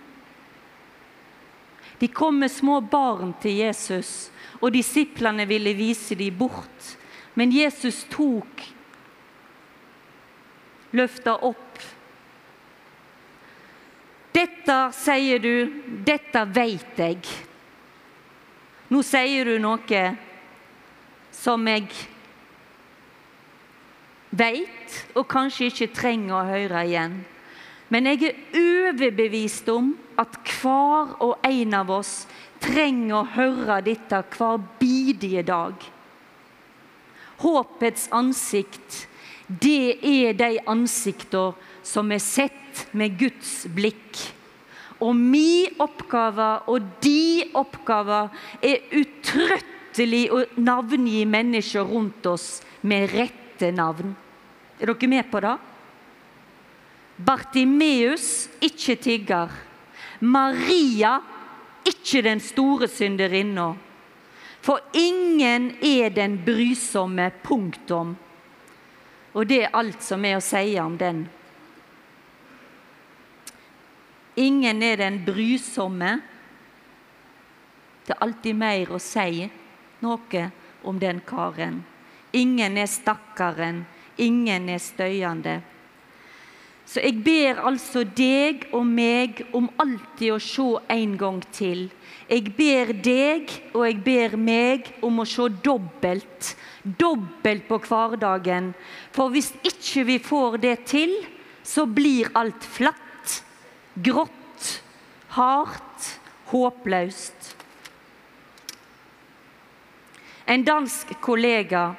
De 2.00 2.08
kom 2.08 2.40
med 2.40 2.52
små 2.52 2.80
barn 2.82 3.34
til 3.42 3.60
Jesus, 3.60 4.30
og 4.62 4.72
disiplene 4.72 5.46
ville 5.48 5.74
vise 5.76 6.16
dem 6.16 6.38
bort. 6.38 6.94
Men 7.36 7.52
Jesus 7.52 8.06
tok, 8.12 8.64
løfta 10.96 11.36
opp. 11.46 11.84
Dette 14.36 14.78
sier 14.96 15.42
du, 15.44 15.54
dette 16.06 16.46
veit 16.56 17.00
jeg. 17.00 17.20
Nå 18.90 19.02
sier 19.06 19.46
du 19.46 19.60
noe 19.62 20.04
som 21.36 21.68
jeg 21.70 21.90
veit, 24.30 24.96
og 25.18 25.28
kanskje 25.30 25.70
ikke 25.70 25.92
trenger 25.96 26.38
å 26.38 26.48
høre 26.48 26.86
igjen. 26.88 27.20
Men 27.90 28.06
jeg 28.06 28.30
er 28.30 28.60
overbevist 28.60 29.70
om 29.74 29.94
at 30.20 30.36
hver 30.60 31.16
og 31.26 31.46
en 31.48 31.74
av 31.74 31.90
oss 32.00 32.14
trenger 32.62 33.22
å 33.22 33.30
høre 33.36 33.80
dette 33.86 34.20
hver 34.36 34.60
bidige 34.82 35.44
dag. 35.48 35.74
Håpets 37.40 38.10
ansikt, 38.14 39.06
det 39.48 39.98
er 40.06 40.36
de 40.38 40.60
ansikter 40.70 41.56
som 41.86 42.12
er 42.14 42.22
sett 42.22 42.84
med 42.94 43.18
Guds 43.18 43.64
blikk. 43.74 44.20
Og 45.00 45.16
min 45.16 45.80
oppgave 45.80 46.50
og 46.70 46.86
de 47.02 47.48
oppgave 47.58 48.26
er 48.62 48.84
utrøttelig 49.00 50.26
å 50.36 50.44
navngi 50.60 51.24
mennesker 51.26 51.88
rundt 51.88 52.28
oss 52.30 52.60
med 52.82 53.08
rette 53.16 53.72
navn. 53.74 54.12
Er 54.80 54.92
dere 54.92 55.12
med 55.12 55.32
på 55.32 55.42
det? 55.44 55.56
Bartimeus, 57.26 58.48
ikke 58.64 58.96
tigger. 58.96 59.52
Maria, 60.20 61.20
ikke 61.88 62.22
den 62.24 62.40
store 62.40 62.88
synderinna. 62.88 63.74
For 64.62 64.80
ingen 64.94 65.72
er 65.84 66.10
den 66.10 66.40
brysomme. 66.46 67.32
Punktum. 67.44 68.16
Og 69.34 69.48
det 69.48 69.64
er 69.64 69.76
alt 69.76 70.04
som 70.04 70.26
er 70.26 70.38
å 70.40 70.44
si 70.44 70.76
om 70.82 70.98
den. 71.00 71.26
Ingen 74.40 74.84
er 74.84 75.00
den 75.00 75.20
brysomme. 75.26 76.20
Det 78.06 78.16
er 78.16 78.24
alltid 78.24 78.56
mer 78.56 78.92
å 78.96 79.00
si 79.04 79.50
noe 80.02 80.44
om 80.88 81.00
den 81.00 81.20
karen. 81.28 81.84
Ingen 82.34 82.78
er 82.78 82.88
stakkaren, 82.90 83.84
ingen 84.18 84.70
er 84.70 84.80
støyende. 84.82 85.60
Så 86.90 87.04
jeg 87.04 87.20
ber 87.22 87.60
altså 87.70 88.02
deg 88.18 88.64
og 88.74 88.82
meg 88.90 89.44
om 89.54 89.68
alltid 89.78 90.32
å 90.34 90.40
se 90.42 90.66
en 90.90 91.12
gang 91.22 91.44
til. 91.54 91.84
Jeg 92.26 92.50
ber 92.58 92.94
deg 93.06 93.52
og 93.76 93.84
jeg 93.86 94.00
ber 94.08 94.34
meg 94.42 94.90
om 95.06 95.22
å 95.22 95.28
se 95.30 95.46
dobbelt. 95.62 96.56
Dobbelt 96.82 97.68
på 97.70 97.78
hverdagen. 97.86 98.72
For 99.14 99.30
hvis 99.30 99.52
ikke 99.62 100.08
vi 100.10 100.18
får 100.32 100.58
det 100.66 100.76
til, 100.90 101.14
så 101.62 101.86
blir 101.86 102.32
alt 102.34 102.66
flatt, 102.66 103.38
grått, 103.94 104.74
hardt, 105.38 106.12
håpløst. 106.50 107.54
En 110.50 110.66
dansk 110.66 111.14
kollega 111.22 111.92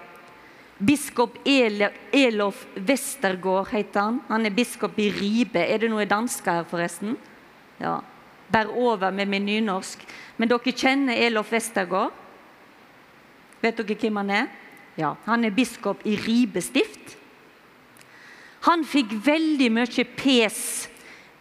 Biskop 0.81 1.37
Elof 1.45 2.67
Westergård 2.75 3.69
heter 3.69 4.01
han. 4.01 4.21
Han 4.29 4.47
er 4.49 4.55
biskop 4.57 4.97
i 4.99 5.11
Ribe. 5.13 5.61
Er 5.61 5.83
det 5.83 5.91
noen 5.93 6.09
dansker 6.09 6.61
her, 6.61 6.65
forresten? 6.69 7.19
Ja. 7.77 7.99
Bær 8.51 8.73
over 8.73 9.13
med 9.13 9.29
min 9.29 9.45
nynorsk. 9.45 10.01
Men 10.41 10.49
dere 10.49 10.73
kjenner 10.73 11.21
Elof 11.21 11.53
Westergård? 11.53 12.17
Vet 13.61 13.77
dere 13.77 13.99
hvem 14.01 14.23
han 14.23 14.33
er? 14.39 14.49
Ja, 14.97 15.15
Han 15.25 15.45
er 15.45 15.53
biskop 15.55 16.01
i 16.09 16.17
Ribe 16.17 16.63
stift. 16.65 17.17
Han 18.65 18.83
fikk 18.85 19.13
veldig 19.25 19.71
mye 19.73 20.05
pes 20.17 20.89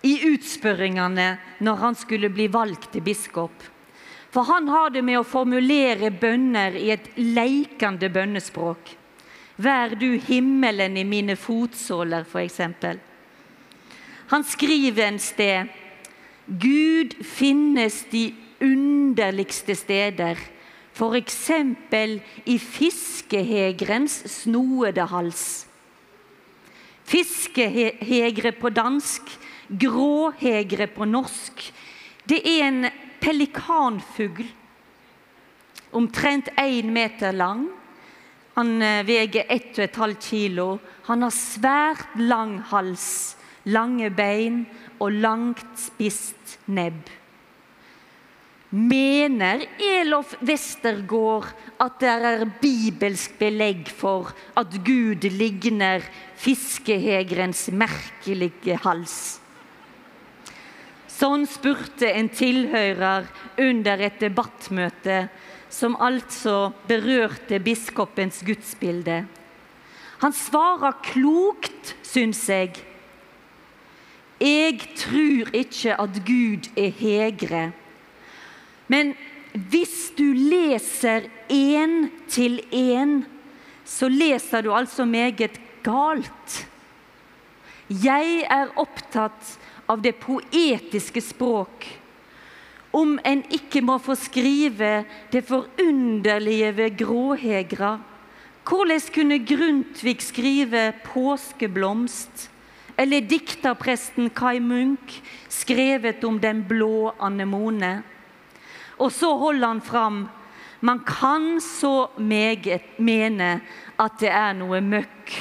i 0.04 0.20
utspørringene 0.30 1.32
når 1.64 1.82
han 1.82 1.96
skulle 1.96 2.30
bli 2.32 2.48
valgt 2.52 2.92
til 2.94 3.04
biskop. 3.04 3.56
For 4.32 4.46
han 4.48 4.68
har 4.70 4.92
det 4.94 5.02
med 5.04 5.20
å 5.20 5.28
formulere 5.28 6.12
bønner 6.12 6.76
i 6.78 6.92
et 6.94 7.10
leikende 7.18 8.12
bønnespråk. 8.14 8.99
Vær 9.60 9.96
du 10.00 10.14
himmelen 10.24 10.96
i 10.98 11.04
mine 11.04 11.36
fotsåler, 11.36 12.24
f.eks. 12.24 12.62
Han 14.30 14.46
skriver 14.48 15.08
en 15.10 15.20
sted 15.20 15.68
Gud 16.50 17.14
finnes 17.22 18.06
de 18.10 18.32
underligste 18.62 19.76
steder, 19.78 20.40
f.eks. 20.96 21.50
i 22.46 22.56
fiskehegerens 22.58 24.24
snoede 24.42 25.06
hals. 25.12 25.68
Fiskehegre 27.06 28.52
på 28.58 28.72
dansk, 28.74 29.30
gråhegre 29.70 30.88
på 30.88 31.06
norsk. 31.06 31.62
Det 32.26 32.42
er 32.42 32.68
en 32.68 32.90
pelikanfugl, 33.22 34.48
omtrent 35.92 36.50
én 36.58 36.90
meter 36.94 37.32
lang. 37.32 37.68
Han 38.60 38.82
eh, 38.84 39.06
veier 39.08 39.48
1,5 39.48 40.18
kilo. 40.20 40.74
Han 41.08 41.24
har 41.24 41.32
svært 41.32 42.18
lang 42.20 42.58
hals, 42.74 43.38
lange 43.72 44.10
bein 44.12 44.66
og 45.00 45.16
langt 45.16 45.64
spist 45.80 46.58
nebb. 46.68 47.08
Mener 48.70 49.64
Elof 49.82 50.36
Westergård 50.46 51.48
at 51.82 51.96
det 52.04 52.12
er 52.12 52.44
bibelsk 52.62 53.40
belegg 53.40 53.88
for 53.90 54.30
at 54.60 54.76
Gud 54.86 55.24
ligner 55.40 56.04
fiskehegerens 56.38 57.64
merkelige 57.74 58.78
hals? 58.84 59.40
Sånn 61.10 61.48
spurte 61.50 62.12
en 62.12 62.30
tilhører 62.30 63.26
under 63.60 64.06
et 64.06 64.20
debattmøte 64.22 65.24
som 65.70 65.96
altså 66.02 66.72
berørte 66.90 67.60
biskopens 67.62 68.42
gudsbilde. 68.46 69.24
Han 70.20 70.36
svarer 70.36 70.98
klokt, 71.06 71.96
syns 72.04 72.42
jeg. 72.50 72.74
Jeg 74.40 74.80
tror 74.98 75.52
ikke 75.56 75.96
at 76.00 76.22
Gud 76.26 76.70
er 76.80 76.92
hegre. 76.96 77.64
Men 78.88 79.14
hvis 79.54 80.12
du 80.18 80.26
leser 80.34 81.30
én 81.52 82.10
til 82.30 82.60
én, 82.72 83.22
så 83.86 84.10
leser 84.10 84.62
du 84.62 84.74
altså 84.74 85.06
meget 85.06 85.60
galt. 85.84 86.66
Jeg 87.90 88.46
er 88.50 88.70
opptatt 88.78 89.56
av 89.90 90.02
det 90.02 90.16
poetiske 90.22 91.22
språk. 91.26 91.88
Om 92.94 93.20
en 93.26 93.44
ikke 93.54 93.82
må 93.86 93.98
få 94.02 94.16
skrive 94.18 95.04
det 95.32 95.44
forunderlige 95.46 96.78
ved 96.78 96.98
gråhegra. 96.98 98.00
Hvordan 98.70 99.02
kunne 99.14 99.46
Grundtvig 99.46 100.22
skrive 100.22 100.94
'Påskeblomst'? 101.04 102.50
Eller 102.98 103.22
dikterpresten 103.22 104.30
Kai 104.30 104.60
Munch 104.60 105.22
skrevet 105.50 106.24
om 106.24 106.40
den 106.40 106.66
blå 106.70 107.12
anemone? 107.20 108.04
Og 108.98 109.12
så 109.12 109.38
holder 109.38 109.68
han 109.68 109.82
fram 109.82 110.30
man 110.82 111.00
kan 111.00 111.62
så 111.62 112.08
meget 112.18 113.00
mene 113.00 113.62
at 114.00 114.12
det 114.20 114.30
er 114.32 114.54
noe 114.54 114.80
møkk. 114.82 115.34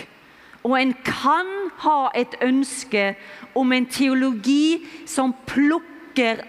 Og 0.66 0.74
en 0.80 0.94
kan 1.04 1.50
ha 1.84 2.08
et 2.18 2.34
ønske 2.42 3.14
om 3.54 3.72
en 3.72 3.86
teologi 3.86 4.86
som 5.06 5.34
plukker 5.46 5.97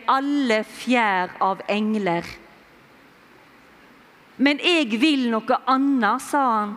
alle 0.09 0.63
fjær 0.67 1.35
av 1.43 1.61
engler. 1.69 2.25
Men 4.39 4.61
jeg 4.63 4.99
vil 5.01 5.27
noe 5.31 5.57
annet, 5.67 6.23
sa 6.23 6.43
han. 6.53 6.75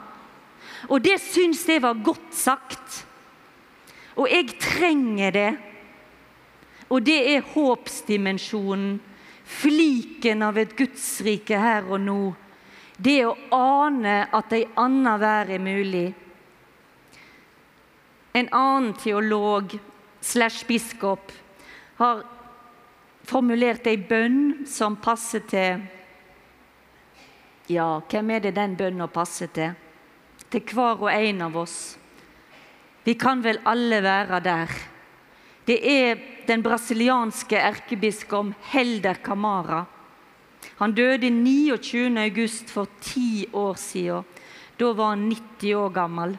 Og 0.91 1.03
det 1.05 1.19
syns 1.23 1.63
jeg 1.69 1.83
var 1.85 2.01
godt 2.03 2.35
sagt. 2.35 3.03
Og 4.19 4.27
jeg 4.31 4.57
trenger 4.61 5.35
det. 5.35 5.51
Og 6.93 7.05
det 7.07 7.21
er 7.33 7.47
håpsdimensjonen, 7.55 8.99
fliken 9.53 10.43
av 10.45 10.59
et 10.61 10.75
gudsrike 10.77 11.59
her 11.59 11.87
og 11.89 12.03
nå. 12.03 12.21
Det 13.03 13.23
å 13.27 13.33
ane 13.57 14.27
at 14.35 14.53
ei 14.55 14.67
anna 14.79 15.17
vær 15.21 15.51
er 15.51 15.63
mulig. 15.63 16.11
En 18.37 18.49
annen 18.49 18.93
teolog 19.01 19.75
slash 20.25 20.67
biskop 20.69 21.33
har 21.99 22.23
formulert 23.29 23.87
ei 23.87 23.97
bønn 23.97 24.67
som 24.67 24.97
passer 24.97 25.45
til 25.49 25.83
Ja, 27.71 28.01
hvem 28.11 28.31
er 28.35 28.41
det 28.43 28.57
den 28.57 28.75
bønna 28.77 29.07
passer 29.07 29.47
til? 29.55 29.73
til 30.53 30.75
hver 30.75 31.01
og 31.01 31.11
en 31.13 31.43
av 31.47 31.57
oss. 31.57 31.97
Vi 33.05 33.15
kan 33.19 33.43
vel 33.45 33.61
alle 33.67 34.03
være 34.05 34.41
der. 34.45 34.75
Det 35.67 35.79
er 35.81 36.21
den 36.47 36.63
brasilianske 36.63 37.57
erkebiskop 37.57 38.53
Helder 38.73 39.19
Camara. 39.25 39.85
Han 40.79 40.95
døde 40.95 41.31
29. 41.31 42.19
august 42.19 42.71
for 42.71 42.89
ti 43.01 43.47
år 43.53 43.79
siden. 43.79 44.25
Da 44.79 44.93
var 44.93 45.15
han 45.15 45.29
90 45.31 45.75
år 45.75 45.93
gammel. 45.95 46.37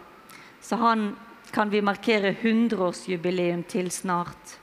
Så 0.62 0.76
han 0.76 1.15
kan 1.54 1.72
vi 1.72 1.82
markere 1.82 2.34
100-årsjubileum 2.34 3.63
til 3.67 3.91
snart. 3.91 4.60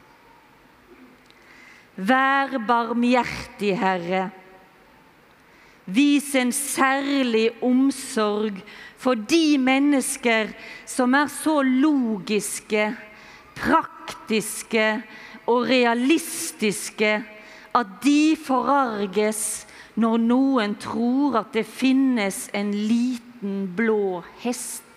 Vær 2.00 2.54
barmhjertig, 2.64 3.74
Herre. 3.76 4.30
Vis 5.90 6.34
en 6.38 6.52
særlig 6.54 7.50
omsorg 7.66 8.60
for 9.00 9.18
de 9.18 9.58
mennesker 9.60 10.52
som 10.88 11.16
er 11.18 11.28
så 11.32 11.58
logiske, 11.66 12.86
praktiske 13.58 14.86
og 15.50 15.66
realistiske 15.68 17.12
at 17.76 17.96
de 18.04 18.36
forarges 18.38 19.42
når 20.00 20.22
noen 20.24 20.76
tror 20.80 21.40
at 21.42 21.52
det 21.54 21.66
finnes 21.68 22.46
en 22.56 22.70
liten 22.74 23.66
blå 23.76 24.22
hest. 24.44 24.89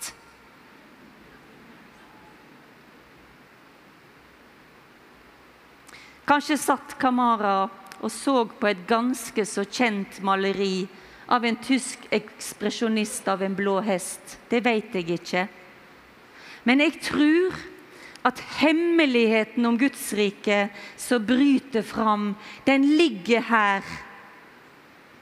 Kanskje 6.24 6.56
satt 6.56 6.94
Kamara 7.00 7.66
og 8.04 8.12
så 8.12 8.46
på 8.48 8.70
et 8.70 8.86
ganske 8.88 9.44
så 9.48 9.66
kjent 9.68 10.22
maleri 10.24 10.86
av 11.28 11.44
en 11.44 11.58
tysk 11.60 12.06
ekspresjonist 12.16 13.28
av 13.32 13.44
en 13.44 13.56
blå 13.56 13.78
hest. 13.84 14.38
Det 14.48 14.62
vet 14.64 14.96
jeg 14.96 15.18
ikke. 15.18 15.44
Men 16.64 16.84
jeg 16.84 17.00
tror 17.04 17.58
at 18.24 18.40
hemmeligheten 18.62 19.66
om 19.68 19.78
Guds 19.80 20.06
rike 20.16 20.70
som 21.00 21.26
bryter 21.28 21.84
fram, 21.84 22.34
den 22.64 22.86
ligger 22.96 23.44
her. 23.50 23.84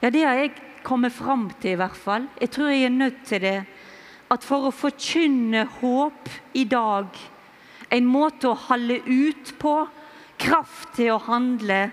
Ja, 0.02 0.10
det 0.10 0.22
har 0.22 0.38
jeg 0.38 0.54
kommet 0.86 1.14
fram 1.14 1.48
til, 1.62 1.74
i 1.74 1.80
hvert 1.80 1.98
fall. 1.98 2.28
Jeg 2.40 2.50
tror 2.54 2.70
jeg 2.70 2.86
er 2.86 2.94
nødt 2.94 3.24
til 3.26 3.42
det. 3.42 3.58
At 4.30 4.46
for 4.46 4.68
å 4.68 4.74
forkynne 4.74 5.66
håp 5.80 6.30
i 6.54 6.62
dag, 6.64 7.10
en 7.90 8.06
måte 8.08 8.48
å 8.48 8.60
holde 8.68 9.00
ut 9.02 9.52
på, 9.58 9.74
kraft 10.42 10.96
til 10.98 11.14
å 11.14 11.22
handle, 11.22 11.86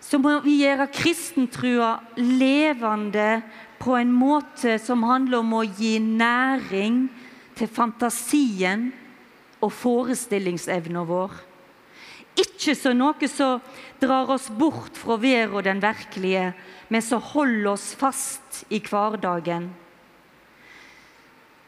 så 0.00 0.20
må 0.22 0.38
vi 0.44 0.60
gjøre 0.62 0.88
kristentrua 0.94 1.98
levende 2.16 3.42
på 3.82 3.96
en 3.98 4.12
måte 4.14 4.78
som 4.82 5.04
handler 5.06 5.42
om 5.42 5.58
å 5.58 5.66
gi 5.66 5.98
næring 6.02 7.04
til 7.58 7.70
fantasien 7.70 8.88
og 9.58 9.74
forestillingsevna 9.74 11.02
vår. 11.06 11.34
Ikke 12.38 12.76
som 12.78 12.94
noe 12.98 13.28
som 13.30 13.62
drar 13.98 14.30
oss 14.30 14.46
bort 14.54 14.98
fra 14.98 15.18
verden 15.18 15.56
og 15.58 15.66
den 15.66 15.82
virkelige, 15.82 16.52
men 16.88 17.02
som 17.02 17.22
holder 17.34 17.72
oss 17.74 17.90
fast 17.98 18.62
i 18.70 18.78
hverdagen. 18.78 19.72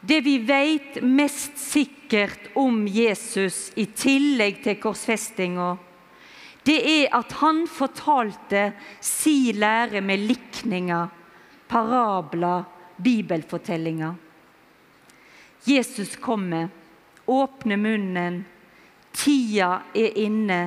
Det 0.01 0.21
vi 0.25 0.37
vet 0.41 0.97
mest 1.05 1.57
sikkert 1.61 2.49
om 2.57 2.87
Jesus, 2.89 3.69
i 3.77 3.85
tillegg 3.85 4.63
til 4.65 4.79
korsfestinga, 4.81 5.75
det 6.65 6.77
er 6.85 7.13
at 7.17 7.33
han 7.41 7.63
fortalte 7.69 8.71
si 9.01 9.53
lære 9.53 10.01
med 10.05 10.25
likninger, 10.29 11.07
parabler, 11.69 12.65
bibelfortellinger. 13.01 14.13
Jesus 15.65 16.15
kommer, 16.21 16.69
åpner 17.27 17.77
munnen. 17.77 18.41
Tida 19.13 19.81
er 19.93 20.17
inne. 20.17 20.61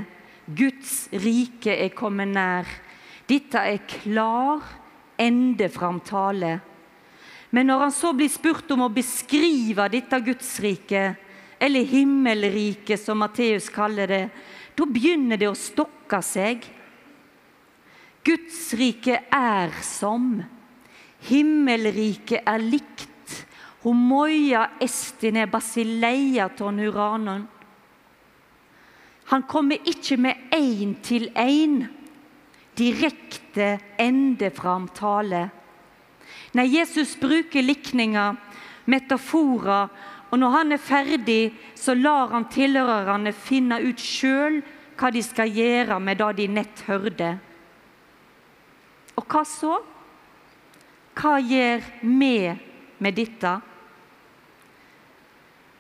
Guds 0.47 1.09
rike 1.11 1.75
er 1.75 1.95
kommet 1.97 2.31
nær. 2.35 2.69
Dette 3.27 3.59
er 3.59 3.83
klar, 3.89 4.63
endefram 5.19 6.03
tale. 6.05 6.59
Men 7.55 7.69
når 7.71 7.85
han 7.85 7.93
så 7.95 8.11
blir 8.17 8.31
spurt 8.33 8.73
om 8.75 8.83
å 8.89 8.91
beskrive 8.91 9.87
dette 9.93 10.19
Gudsriket, 10.27 11.21
eller 11.63 11.87
himmelriket 11.87 12.99
som 12.99 13.21
Matteus 13.23 13.69
kaller 13.71 14.11
det, 14.11 14.25
da 14.75 14.87
begynner 14.91 15.39
det 15.39 15.47
å 15.47 15.55
stokke 15.55 16.19
seg. 16.27 16.67
Gudsriket 18.27 19.31
er 19.31 19.71
som. 19.87 20.43
Himmelriket 21.31 22.43
er 22.43 22.59
likt. 22.59 23.11
Homoia 23.85 24.67
estine 24.83 25.47
basileia 25.53 26.49
ton 26.59 26.83
uranon. 26.83 27.47
Han 29.31 29.45
kommer 29.49 29.79
ikke 29.89 30.19
med 30.21 30.51
én 30.53 30.97
til 31.05 31.31
én, 31.39 31.85
direkte 32.75 33.77
endeframtale. 34.01 35.45
tale. 35.45 35.64
Nei, 36.55 36.69
Jesus 36.71 37.17
bruker 37.19 37.65
likninger, 37.65 38.37
metaforer, 38.87 39.89
og 40.31 40.39
når 40.39 40.51
han 40.51 40.75
er 40.75 40.83
ferdig, 40.83 41.43
så 41.79 41.95
lar 41.95 42.33
han 42.35 42.47
tilhørerne 42.51 43.33
finne 43.35 43.81
ut 43.83 44.01
sjøl 44.03 44.61
hva 44.99 45.11
de 45.15 45.23
skal 45.23 45.51
gjøre 45.51 45.99
med 46.03 46.19
det 46.19 46.31
de 46.39 46.47
nett 46.51 46.85
hørte. 46.87 47.35
Og 49.15 49.27
hva 49.31 49.43
så? 49.47 49.77
Hva 51.15 51.37
gjør 51.39 51.85
vi 52.03 52.37
med 52.99 53.15
dette? 53.19 53.53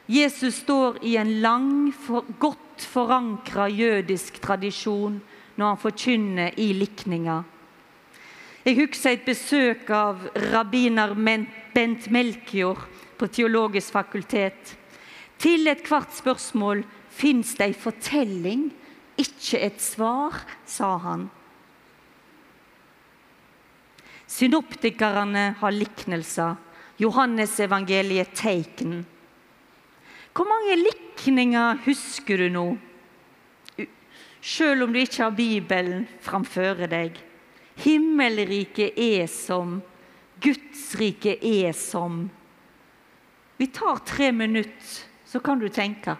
Jesus 0.06 0.60
står 0.62 1.00
i 1.02 1.16
en 1.16 1.32
lang, 1.40 1.72
for, 1.90 2.26
godt 2.38 2.84
forankra 2.84 3.70
jødisk 3.72 4.38
tradisjon 4.42 5.16
når 5.56 5.66
han 5.66 5.80
forkynner 5.80 6.58
i 6.60 6.72
likninga. 6.76 7.40
Jeg 8.64 8.78
husker 8.78 9.12
et 9.12 9.26
besøk 9.26 9.90
av 9.92 10.22
rabbiner 10.48 11.10
Bent 11.74 12.06
Melkjord 12.08 12.80
på 13.20 13.26
Teologisk 13.28 13.92
fakultet. 13.92 14.70
Til 15.36 15.68
ethvert 15.68 16.14
spørsmål 16.16 16.80
fins 17.12 17.50
det 17.58 17.66
ei 17.66 17.74
fortelling, 17.76 18.70
ikke 19.20 19.60
et 19.66 19.82
svar, 19.84 20.38
sa 20.64 20.94
han. 21.02 21.26
Synoptikerne 24.24 25.44
har 25.60 25.76
liknelser. 25.76 26.56
Johannesevangeliet 26.98 28.32
teiken. 28.38 29.02
Hvor 30.32 30.48
mange 30.48 30.78
likninger 30.80 31.84
husker 31.84 32.40
du 32.40 32.48
nå? 32.54 32.66
Selv 34.40 34.86
om 34.86 34.92
du 34.94 35.02
ikke 35.02 35.26
har 35.26 35.36
Bibelen 35.36 36.08
framføre 36.24 36.88
deg. 36.88 37.20
Himmelriket 37.74 38.98
er 38.98 39.26
som, 39.30 39.80
Guds 40.40 40.94
rike 41.00 41.36
er 41.40 41.72
som. 41.72 42.28
Vi 43.56 43.66
tar 43.66 44.02
tre 44.06 44.30
minutter, 44.32 45.04
så 45.24 45.40
kan 45.40 45.58
du 45.58 45.68
tenke. 45.68 46.16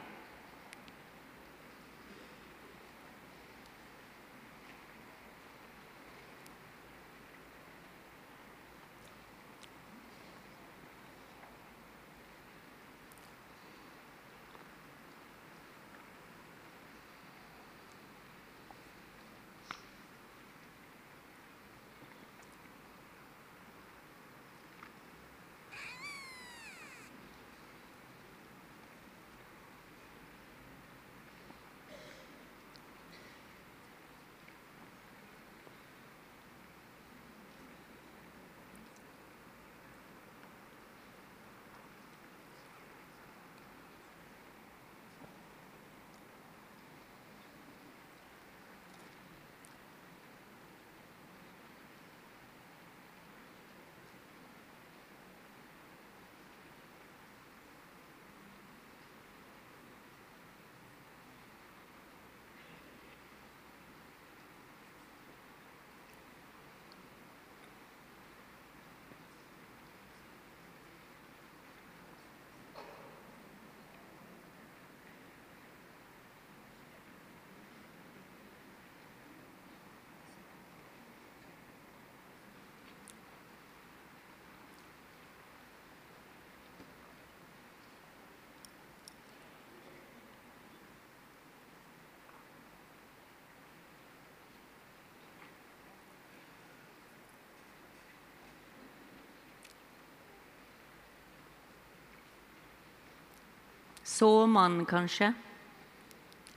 Såmannen, 104.05 104.85
kanskje. 104.87 105.33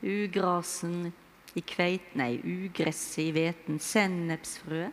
Ugrasen 0.04 1.14
i 1.56 1.62
kveit... 1.64 2.14
Nei, 2.20 2.36
ugresset 2.44 3.24
i 3.24 3.32
hveten. 3.32 3.80
Sennepsfrø. 3.80 4.90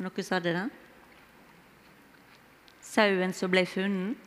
Noen 0.00 0.24
sa 0.24 0.40
det, 0.40 0.56
da? 0.56 0.64
Sauen 2.80 3.36
som 3.36 3.52
ble 3.52 3.66
funnet. 3.68 4.26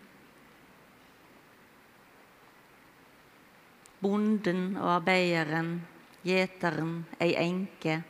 Bonden 4.03 4.73
og 4.75 4.97
arbeideren, 4.99 5.77
gjeteren, 6.27 6.97
ei 7.23 7.33
enke. 7.39 8.01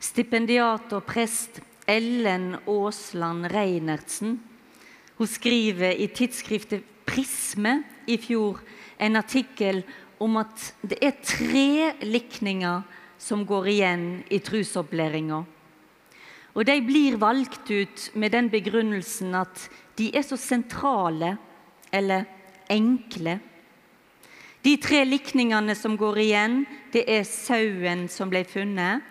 Stipendiat 0.00 0.94
og 0.96 1.04
prest 1.04 1.60
Ellen 1.84 2.54
Aasland 2.64 3.50
Reinertsen 3.52 4.38
hun 5.20 5.28
skriver 5.28 5.98
i 6.00 6.06
tidsskriftet 6.08 6.86
Prisme 7.04 7.82
i 8.08 8.16
fjor 8.16 8.62
en 9.02 9.18
artikkel 9.20 9.82
om 10.22 10.38
at 10.40 10.70
det 10.80 10.96
er 11.04 11.18
tre 11.20 11.90
likninger 12.06 12.86
som 13.20 13.42
går 13.44 13.68
igjen 13.68 14.06
i 14.32 14.38
trusopplæringa. 14.40 15.42
Og 16.56 16.64
de 16.64 16.78
blir 16.86 17.18
valgt 17.20 17.68
ut 17.68 18.06
med 18.14 18.32
den 18.32 18.48
begrunnelsen 18.48 19.36
at 19.36 19.66
de 19.98 20.08
er 20.16 20.24
så 20.24 20.40
sentrale, 20.40 21.34
eller 21.92 22.24
enkle. 22.70 23.36
De 24.64 24.76
tre 24.80 25.04
likningene 25.04 25.74
som 25.76 25.98
går 26.00 26.24
igjen, 26.24 26.60
det 26.94 27.04
er 27.10 27.28
sauen 27.28 28.08
som 28.08 28.32
ble 28.32 28.44
funnet, 28.48 29.04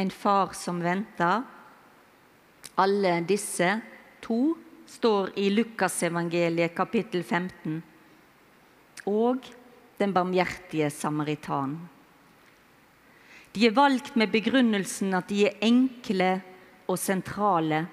en 0.00 0.10
far 0.10 0.54
som 0.56 0.80
venta. 0.80 1.42
Alle 2.80 3.18
disse 3.28 3.82
to 4.22 4.54
står 4.86 5.32
i 5.38 5.48
Lukasevangeliet 5.50 6.74
kapittel 6.76 7.24
15. 7.24 7.82
Og 9.10 9.48
den 9.98 10.14
barmhjertige 10.14 10.90
samaritan. 10.90 11.76
De 13.52 13.66
er 13.66 13.74
valgt 13.76 14.16
med 14.16 14.32
begrunnelsen 14.32 15.12
at 15.14 15.28
de 15.28 15.44
er 15.48 15.58
enkle 15.66 16.30
og 16.88 16.98
sentrale. 16.98 17.84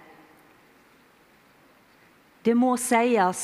Det 2.46 2.56
må 2.56 2.76
sies 2.80 3.44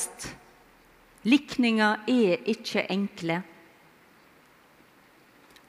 likninger 1.25 2.05
er 2.07 2.49
ikke 2.53 2.85
enkle. 2.93 3.41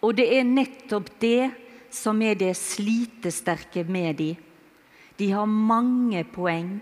Og 0.05 0.15
det 0.15 0.29
er 0.37 0.47
nettopp 0.47 1.09
det 1.21 1.51
som 1.91 2.21
er 2.23 2.37
det 2.39 2.53
slitesterke 2.59 3.87
med 3.89 4.19
de. 4.21 4.31
De 5.17 5.31
har 5.33 5.49
mange 5.49 6.23
poeng. 6.29 6.77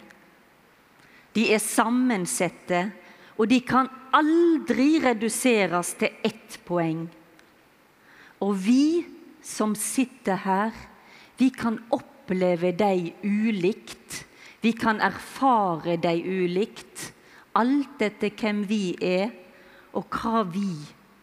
De 1.35 1.49
er 1.51 1.62
sammensette, 1.62 2.87
og 3.35 3.49
de 3.51 3.59
kan 3.66 3.88
aldri 4.14 5.01
reduseres 5.03 5.94
til 5.99 6.12
ett 6.23 6.59
poeng. 6.66 7.09
Og 8.44 8.55
vi 8.62 9.05
som 9.44 9.75
sitter 9.79 10.38
her, 10.44 10.75
vi 11.38 11.51
kan 11.51 11.81
oppleve 11.92 12.70
dem 12.79 13.11
ulikt. 13.25 14.23
Vi 14.62 14.73
kan 14.73 15.03
erfare 15.03 15.99
dem 16.01 16.23
ulikt, 16.25 17.11
alt 17.55 18.03
etter 18.03 18.31
hvem 18.33 18.62
vi 18.70 18.94
er, 19.03 19.33
og 19.94 20.07
hva 20.11 20.42
vi 20.49 20.70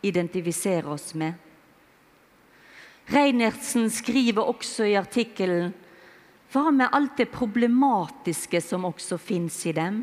identifiserer 0.08 0.92
oss 0.94 1.14
med. 1.18 1.34
Reinertsen 3.12 3.90
skriver 3.92 4.46
også 4.48 4.86
i 4.88 4.96
artikkelen 5.00 5.74
hva 6.52 6.72
med 6.76 6.92
alt 6.92 7.16
det 7.18 7.30
problematiske 7.32 8.60
som 8.64 8.86
også 8.90 9.18
fins 9.22 9.62
i 9.70 9.74
dem? 9.76 10.02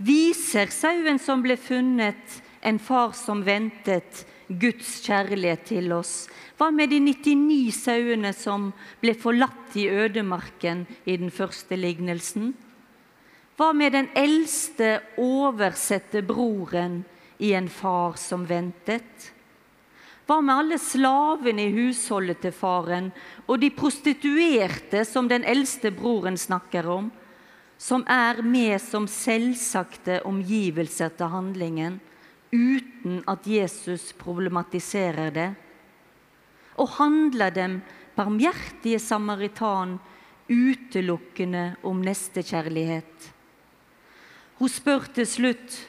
Viser 0.00 0.68
sauen 0.72 1.20
som 1.20 1.42
ble 1.44 1.56
funnet, 1.60 2.40
en 2.60 2.78
far 2.78 3.14
som 3.16 3.40
ventet, 3.44 4.26
Guds 4.48 4.98
kjærlighet 5.06 5.64
til 5.70 5.92
oss? 5.96 6.26
Hva 6.58 6.68
med 6.74 6.90
de 6.92 6.98
99 7.00 7.72
sauene 7.72 8.34
som 8.36 8.70
ble 9.00 9.14
forlatt 9.16 9.76
i 9.80 9.86
ødemarken 9.88 10.84
i 11.08 11.16
den 11.20 11.32
første 11.32 11.78
lignelsen? 11.78 12.52
Hva 13.56 13.72
med 13.76 13.92
den 13.96 14.08
eldste, 14.16 14.98
oversette 15.20 16.20
broren 16.24 17.02
i 17.40 17.54
en 17.56 17.68
far 17.72 18.20
som 18.20 18.44
ventet? 18.48 19.30
Hva 20.30 20.36
med 20.38 20.54
alle 20.54 20.76
slavene 20.78 21.64
i 21.66 21.72
husholdet 21.74 22.38
til 22.44 22.52
faren 22.54 23.08
og 23.50 23.56
de 23.58 23.66
prostituerte 23.74 25.00
som 25.02 25.26
den 25.26 25.42
eldste 25.42 25.90
broren 25.90 26.36
snakker 26.38 26.86
om, 26.86 27.08
som 27.74 28.04
er 28.06 28.38
med 28.46 28.76
som 28.78 29.08
selvsagte 29.10 30.20
omgivelser 30.30 31.10
til 31.18 31.32
handlingen, 31.32 31.96
uten 32.54 33.24
at 33.26 33.48
Jesus 33.50 34.12
problematiserer 34.20 35.34
det? 35.34 35.48
Og 36.78 36.94
handler 37.00 37.50
dem 37.50 37.76
barmhjertige 38.14 39.02
samaritan 39.02 39.98
utelukkende 40.46 41.72
om 41.82 42.06
nestekjærlighet? 42.06 43.26
Hun 44.62 44.70
spør 44.78 45.10
til 45.10 45.26
slutt 45.26 45.82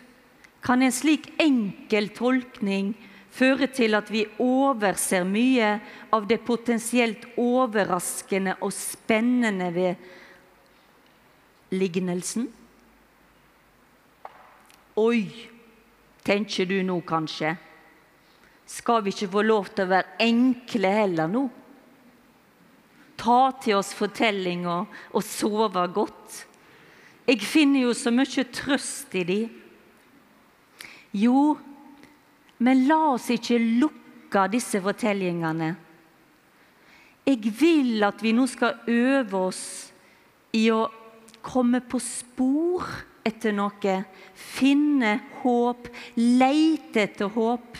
kan 0.66 0.82
en 0.82 0.98
slik 0.98 1.30
enkel 1.38 2.10
tolkning 2.18 2.96
fører 3.32 3.72
til 3.72 3.96
at 3.96 4.10
vi 4.12 4.26
overser 4.44 5.24
mye 5.28 5.78
av 6.14 6.28
det 6.28 6.42
potensielt 6.46 7.24
overraskende 7.40 8.58
og 8.60 8.74
spennende 8.76 9.70
ved 9.76 9.96
lignelsen? 11.72 12.50
Oi, 15.00 15.24
tenker 16.28 16.68
du 16.68 16.82
nå 16.84 17.00
kanskje. 17.08 17.56
Skal 18.68 19.02
vi 19.04 19.12
ikke 19.16 19.32
få 19.32 19.44
lov 19.44 19.72
til 19.72 19.88
å 19.88 19.92
være 19.92 20.20
enkle 20.24 20.92
heller 20.94 21.32
nå? 21.32 21.48
Ta 23.22 23.42
til 23.62 23.78
oss 23.78 23.92
fortellinga 23.96 24.78
og 25.14 25.26
sove 25.26 25.84
godt. 25.94 26.46
Jeg 27.28 27.44
finner 27.46 27.86
jo 27.86 27.96
så 27.96 28.12
mye 28.14 28.46
trøst 28.52 29.14
i 29.16 29.24
de. 29.28 29.42
Jo, 31.22 31.54
men 32.62 32.86
la 32.90 33.00
oss 33.16 33.30
ikke 33.34 33.58
lukke 33.82 34.46
disse 34.54 34.82
fortellingene. 34.84 35.74
Jeg 37.26 37.54
vil 37.58 38.04
at 38.06 38.22
vi 38.22 38.34
nå 38.38 38.48
skal 38.50 38.82
øve 38.90 39.46
oss 39.50 39.64
i 40.58 40.68
å 40.74 40.84
komme 41.46 41.82
på 41.82 42.00
spor 42.02 42.86
etter 43.26 43.54
noe. 43.56 43.96
Finne 44.34 45.18
håp, 45.42 45.90
leite 46.18 47.06
etter 47.06 47.30
håp, 47.34 47.78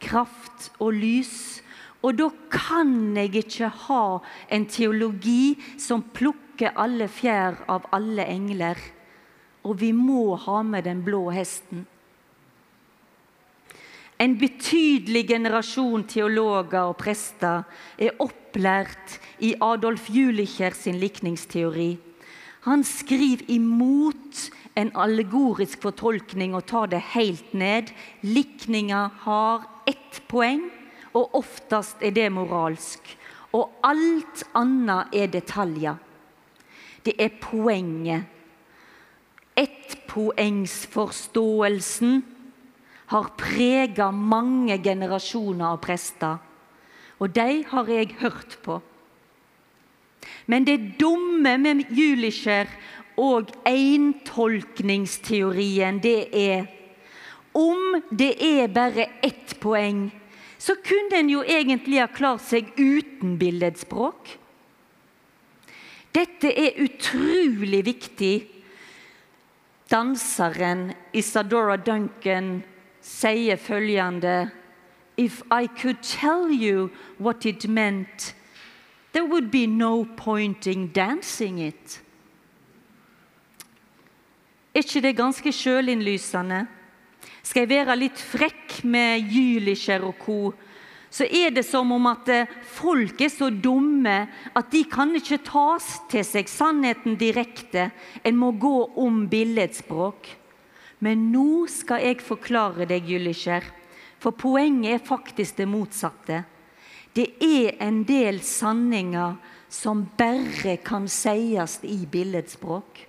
kraft 0.00 0.70
og 0.78 0.96
lys. 0.96 1.60
Og 2.00 2.16
da 2.16 2.30
kan 2.52 3.12
jeg 3.16 3.42
ikke 3.42 3.68
ha 3.86 4.04
en 4.48 4.64
teologi 4.68 5.56
som 5.80 6.04
plukker 6.16 6.76
alle 6.80 7.08
fjær 7.12 7.60
av 7.68 7.88
alle 7.96 8.24
engler. 8.24 8.80
Og 9.68 9.76
vi 9.82 9.92
må 9.92 10.34
ha 10.40 10.62
med 10.64 10.88
den 10.88 11.04
blå 11.04 11.26
hesten. 11.34 11.84
En 14.20 14.34
betydelig 14.36 15.22
generasjon 15.30 16.02
teologer 16.04 16.90
og 16.90 16.98
prester 17.00 17.62
er 17.96 18.18
opplært 18.20 19.16
i 19.40 19.56
Adolf 19.64 20.10
Julicher 20.12 20.76
sin 20.76 21.00
likningsteori. 21.00 21.96
Han 22.66 22.84
skriver 22.84 23.40
imot 23.48 24.50
en 24.76 24.90
allegorisk 24.92 25.80
fortolkning 25.86 26.52
og 26.54 26.66
tar 26.68 26.86
det 26.92 27.00
helt 27.14 27.54
ned. 27.56 27.88
Likninga 28.20 29.10
har 29.24 29.64
ett 29.88 30.20
poeng, 30.28 30.68
og 31.16 31.34
oftest 31.40 31.96
er 32.04 32.12
det 32.12 32.28
moralsk. 32.32 33.00
Og 33.56 33.72
alt 33.82 34.44
annet 34.54 35.04
er 35.16 35.26
detaljer. 35.32 35.96
Det 37.08 37.14
er 37.16 37.30
poenget. 37.40 38.22
Ettpoengsforståelsen 39.56 42.29
har 43.10 43.32
prega 43.38 44.10
mange 44.14 44.78
generasjoner 44.82 45.66
av 45.72 45.78
prester. 45.82 46.38
Og 47.18 47.30
de 47.34 47.64
har 47.66 47.88
jeg 47.90 48.16
hørt 48.20 48.58
på. 48.62 48.80
Men 50.46 50.64
det 50.64 50.98
dumme 51.00 51.58
med 51.58 51.84
Julischer 51.90 52.66
og 53.20 53.50
eintolkningsteorien, 53.68 56.00
det 56.02 56.28
er 56.36 56.66
Om 57.52 58.02
det 58.14 58.36
er 58.38 58.68
bare 58.70 59.06
ett 59.26 59.60
poeng, 59.60 60.12
så 60.58 60.74
kunne 60.78 61.16
en 61.18 61.30
jo 61.32 61.42
egentlig 61.42 61.98
ha 61.98 62.06
klart 62.06 62.40
seg 62.46 62.64
uten 62.78 63.38
billedspråk. 63.40 64.38
Dette 66.14 66.46
er 66.46 66.78
utrolig 66.84 67.84
viktig. 67.86 68.46
Danseren 69.90 70.92
Isadora 71.12 71.76
Duncan 71.76 72.62
sier 73.00 73.56
følgende 73.56 74.50
If 75.16 75.42
I 75.52 75.66
could 75.66 76.02
tell 76.02 76.48
you 76.48 76.90
what 77.18 77.44
it 77.44 77.68
meant, 77.68 78.34
there 79.12 79.26
would 79.26 79.50
be 79.50 79.66
no 79.66 80.06
point 80.16 80.66
in 80.66 80.88
dancing 80.92 81.60
it. 81.60 82.00
Er 84.74 84.80
ikke 84.80 85.02
det 85.02 85.16
ganske 85.16 85.52
sjølinnlysende? 85.52 86.66
Skal 87.42 87.66
jeg 87.66 87.72
være 87.72 87.98
litt 87.98 88.20
frekk 88.20 88.80
med 88.84 89.26
Jülicher 89.28 90.04
og 90.06 90.14
co., 90.22 90.40
så 91.10 91.26
er 91.26 91.50
det 91.50 91.64
som 91.66 91.90
om 91.90 92.04
at 92.06 92.28
eh, 92.30 92.50
folk 92.70 93.20
er 93.20 93.32
så 93.34 93.48
dumme 93.50 94.28
at 94.54 94.68
de 94.70 94.84
kan 94.86 95.10
ikke 95.18 95.40
tas 95.42 95.88
til 96.10 96.22
seg 96.22 96.46
sannheten 96.46 97.16
direkte. 97.18 97.88
En 98.22 98.38
må 98.38 98.52
gå 98.54 98.76
om 98.94 99.24
billedspråk. 99.30 100.30
Men 101.00 101.30
nå 101.32 101.66
skal 101.72 102.04
jeg 102.04 102.20
forklare 102.24 102.86
deg, 102.88 103.08
Jülicher, 103.08 103.64
for 104.20 104.36
poenget 104.36 104.98
er 104.98 105.06
faktisk 105.06 105.56
det 105.60 105.68
motsatte. 105.68 106.42
Det 107.16 107.26
er 107.40 107.78
en 107.82 108.02
del 108.06 108.42
sanninger 108.44 109.38
som 109.70 110.04
bare 110.18 110.76
kan 110.84 111.08
sies 111.08 111.78
i 111.88 112.04
billedspråk. 112.10 113.06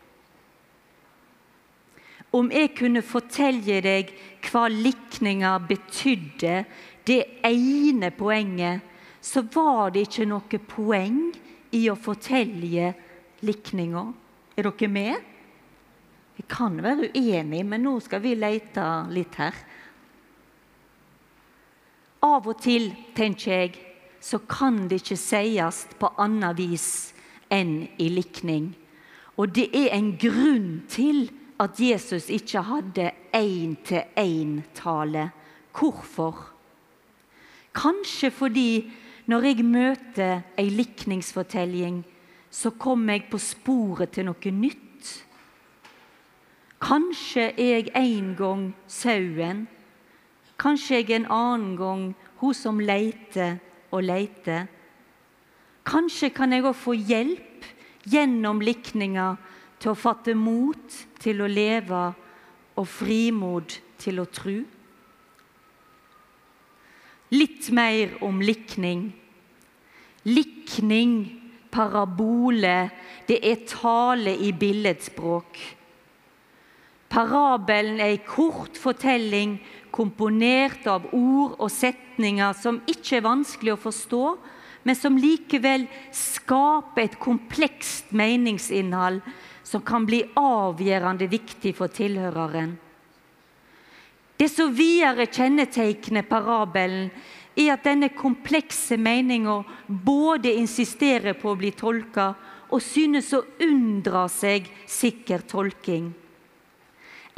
Om 2.31 2.47
jeg 2.53 2.71
kunne 2.77 3.03
fortelle 3.03 3.81
deg 3.83 4.13
hva 4.47 4.69
likninga 4.71 5.57
betydde, 5.67 6.61
det 7.03 7.19
ene 7.43 8.11
poenget, 8.15 8.87
så 9.21 9.43
var 9.53 9.91
det 9.91 10.05
ikke 10.07 10.29
noe 10.29 10.61
poeng 10.69 11.19
i 11.75 11.83
å 11.91 11.97
fortelle 11.99 12.93
likninga. 13.43 14.05
Er 14.55 14.69
dere 14.69 14.89
med? 14.91 15.30
Vi 16.41 16.47
kan 16.49 16.79
være 16.81 17.11
uenig, 17.13 17.61
men 17.69 17.83
nå 17.85 17.99
skal 18.01 18.23
vi 18.23 18.31
lete 18.33 18.81
litt 19.13 19.35
her. 19.37 19.53
Av 22.25 22.47
og 22.49 22.57
til, 22.63 22.87
tenker 23.13 23.51
jeg, 23.51 23.75
så 24.17 24.39
kan 24.49 24.87
det 24.89 25.03
ikke 25.03 25.19
sies 25.21 25.83
på 26.01 26.09
annet 26.17 26.57
vis 26.57 26.87
enn 27.53 27.83
i 28.01 28.09
likning. 28.09 28.71
Og 29.37 29.53
det 29.53 29.67
er 29.69 29.93
en 29.93 30.15
grunn 30.17 30.81
til 30.89 31.27
at 31.61 31.77
Jesus 31.77 32.31
ikke 32.33 32.65
hadde 32.65 33.11
én-til-én-tale. 33.37 35.29
Hvorfor? 35.77 36.41
Kanskje 37.77 38.33
fordi 38.33 38.69
når 39.29 39.51
jeg 39.51 39.65
møter 39.65 40.41
ei 40.57 40.71
likningsfortelling, 40.73 42.01
så 42.49 42.73
kommer 42.73 43.19
jeg 43.19 43.29
på 43.29 43.37
sporet 43.37 44.17
til 44.17 44.25
noe 44.25 44.57
nytt. 44.57 44.87
Kanskje 46.81 47.51
jeg 47.57 47.91
en 47.95 48.33
gang 48.35 48.63
sauen. 48.89 49.67
Kanskje 50.57 51.01
jeg 51.01 51.11
en 51.15 51.27
annen 51.29 51.75
gang 51.77 52.03
hun 52.41 52.53
som 52.57 52.79
leiter 52.81 53.59
og 53.91 54.03
leiter. 54.03 54.65
Kanskje 55.85 56.31
kan 56.33 56.53
jeg 56.53 56.65
òg 56.65 56.77
få 56.77 56.95
hjelp 56.97 57.65
gjennom 58.09 58.61
likninga 58.65 59.35
til 59.81 59.93
å 59.93 59.97
fatte 59.97 60.33
mot 60.37 60.97
til 61.21 61.41
å 61.41 61.49
leve 61.49 62.01
og 62.77 62.87
frimod 62.89 63.77
til 64.01 64.21
å 64.21 64.25
tru. 64.29 64.61
Litt 67.31 67.69
mer 67.71 68.17
om 68.25 68.41
likning. 68.43 69.11
Likning, 70.27 71.13
parabole, 71.71 72.89
det 73.27 73.39
er 73.47 73.61
tale 73.69 74.33
i 74.37 74.51
billedspråk. 74.53 75.61
Parabelen 77.11 77.99
er 77.99 78.13
ei 78.13 78.21
kort 78.23 78.77
fortelling 78.79 79.57
komponert 79.91 80.85
av 80.87 81.09
ord 81.11 81.57
og 81.59 81.71
setninger 81.73 82.55
som 82.55 82.79
ikke 82.87 83.17
er 83.17 83.25
vanskelig 83.25 83.73
å 83.73 83.81
forstå, 83.83 84.25
men 84.87 84.97
som 84.97 85.17
likevel 85.19 85.83
skaper 86.15 87.03
et 87.03 87.17
komplekst 87.21 88.13
meningsinnhold 88.15 89.19
som 89.67 89.83
kan 89.85 90.07
bli 90.07 90.23
avgjørende 90.39 91.27
viktig 91.31 91.75
for 91.77 91.91
tilhøreren. 91.91 92.73
Det 94.39 94.47
som 94.49 94.71
videre 94.73 95.27
kjennetegner 95.29 96.25
parabelen, 96.25 97.11
er 97.51 97.73
at 97.75 97.83
denne 97.83 98.07
komplekse 98.15 98.95
meninga 98.97 99.59
både 99.85 100.55
insisterer 100.55 101.35
på 101.37 101.51
å 101.51 101.59
bli 101.59 101.73
tolka 101.75 102.31
og 102.71 102.81
synes 102.81 103.33
å 103.35 103.43
unndra 103.61 104.23
seg 104.31 104.71
sikker 104.87 105.43
tolking. 105.51 106.07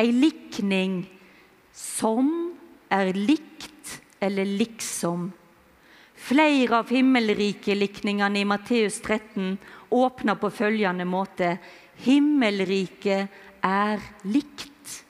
Ei 0.02 0.12
likning 0.12 1.04
som 1.74 2.30
er 2.94 3.14
likt 3.14 4.00
eller 4.24 4.46
liksom. 4.46 5.32
Flere 6.24 6.80
av 6.80 6.92
himmelrikelikningene 6.94 8.40
i 8.40 8.48
Matteus 8.48 9.02
13 9.02 9.58
åpner 9.94 10.40
på 10.40 10.50
følgende 10.54 11.06
måte 11.06 11.58
Himmelriket 12.04 13.30
er 13.64 14.02
likt. 14.26 15.04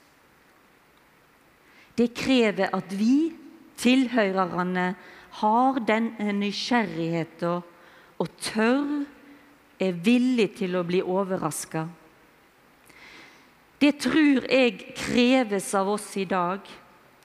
Det 1.95 2.09
krever 2.17 2.73
at 2.73 2.91
vi, 2.97 3.31
tilhørerne, 3.77 4.87
har 5.39 5.79
den 5.87 6.11
nysgjerrigheten 6.37 7.63
og 8.21 8.35
tør, 8.41 9.03
er 9.81 9.97
villig 10.05 10.51
til 10.59 10.77
å 10.77 10.83
bli 10.85 11.01
overraska. 11.01 11.87
Det 13.83 13.97
tror 13.99 14.45
jeg 14.47 14.93
kreves 14.95 15.73
av 15.75 15.89
oss 15.91 16.05
i 16.15 16.23
dag 16.23 16.63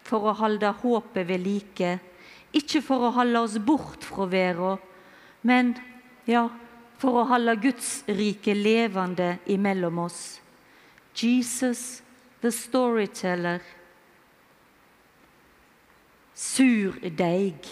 for 0.03 0.27
å 0.27 0.33
holde 0.41 0.73
håpet 0.81 1.29
ved 1.29 1.45
like. 1.45 1.91
Ikke 2.51 2.81
for 2.83 3.05
å 3.07 3.13
holde 3.15 3.43
oss 3.47 3.55
bort 3.63 4.03
fra 4.03 4.27
verden, 4.27 4.81
men 5.47 5.77
ja, 6.27 6.49
for 6.99 7.21
å 7.21 7.29
holde 7.31 7.55
Guds 7.63 8.01
rike 8.11 8.57
levende 8.59 9.37
imellom 9.47 10.01
oss. 10.03 10.41
Jesus, 11.15 12.03
the 12.43 12.51
storyteller, 12.51 13.63
Sur 16.39 16.95
deig, 17.03 17.67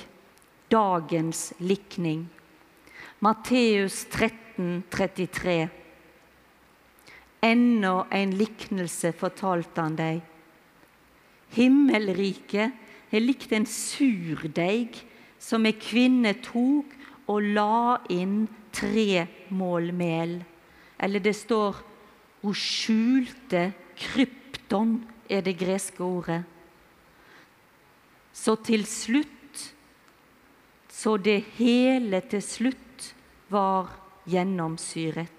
dagens 0.70 1.53
likning. 1.62 2.24
Matteus 3.22 4.01
13, 4.11 4.82
33. 4.91 5.86
Ennå 7.47 8.07
en 8.11 8.32
liknelse 8.38 9.12
fortalte 9.14 9.82
han 9.84 9.99
deg. 9.99 10.22
Himmelriket 11.55 13.14
er 13.14 13.22
likt 13.22 13.53
en 13.55 13.66
surdeig 13.70 14.99
som 15.38 15.66
ei 15.68 15.76
kvinne 15.78 16.34
tok 16.42 16.94
og 17.30 17.44
la 17.57 17.99
inn 18.12 18.47
tre 18.74 19.26
mål 19.55 19.92
mel. 19.94 20.38
Eller 20.99 21.22
det 21.22 21.36
står 21.36 21.78
hun 22.42 22.55
skjulte 22.55 23.70
krypton, 23.99 25.01
er 25.26 25.42
det 25.42 25.57
greske 25.59 26.03
ordet. 26.05 26.42
Så 28.32 28.55
til 28.62 28.84
slutt 28.86 29.32
Så 30.97 31.16
det 31.20 31.42
hele 31.59 32.22
til 32.24 32.40
slutt 32.40 33.09
var 33.53 33.90
gjennomsyret. 34.24 35.36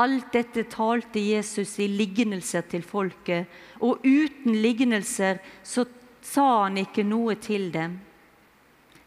Alt 0.00 0.32
dette 0.34 0.64
talte 0.66 1.20
Jesus 1.22 1.76
i 1.78 1.86
lignelser 1.86 2.64
til 2.70 2.82
folket, 2.82 3.46
og 3.78 4.02
uten 4.02 4.56
lignelser 4.58 5.38
så 5.62 5.84
sa 6.24 6.46
han 6.64 6.80
ikke 6.82 7.04
noe 7.06 7.36
til 7.38 7.68
dem. 7.74 8.00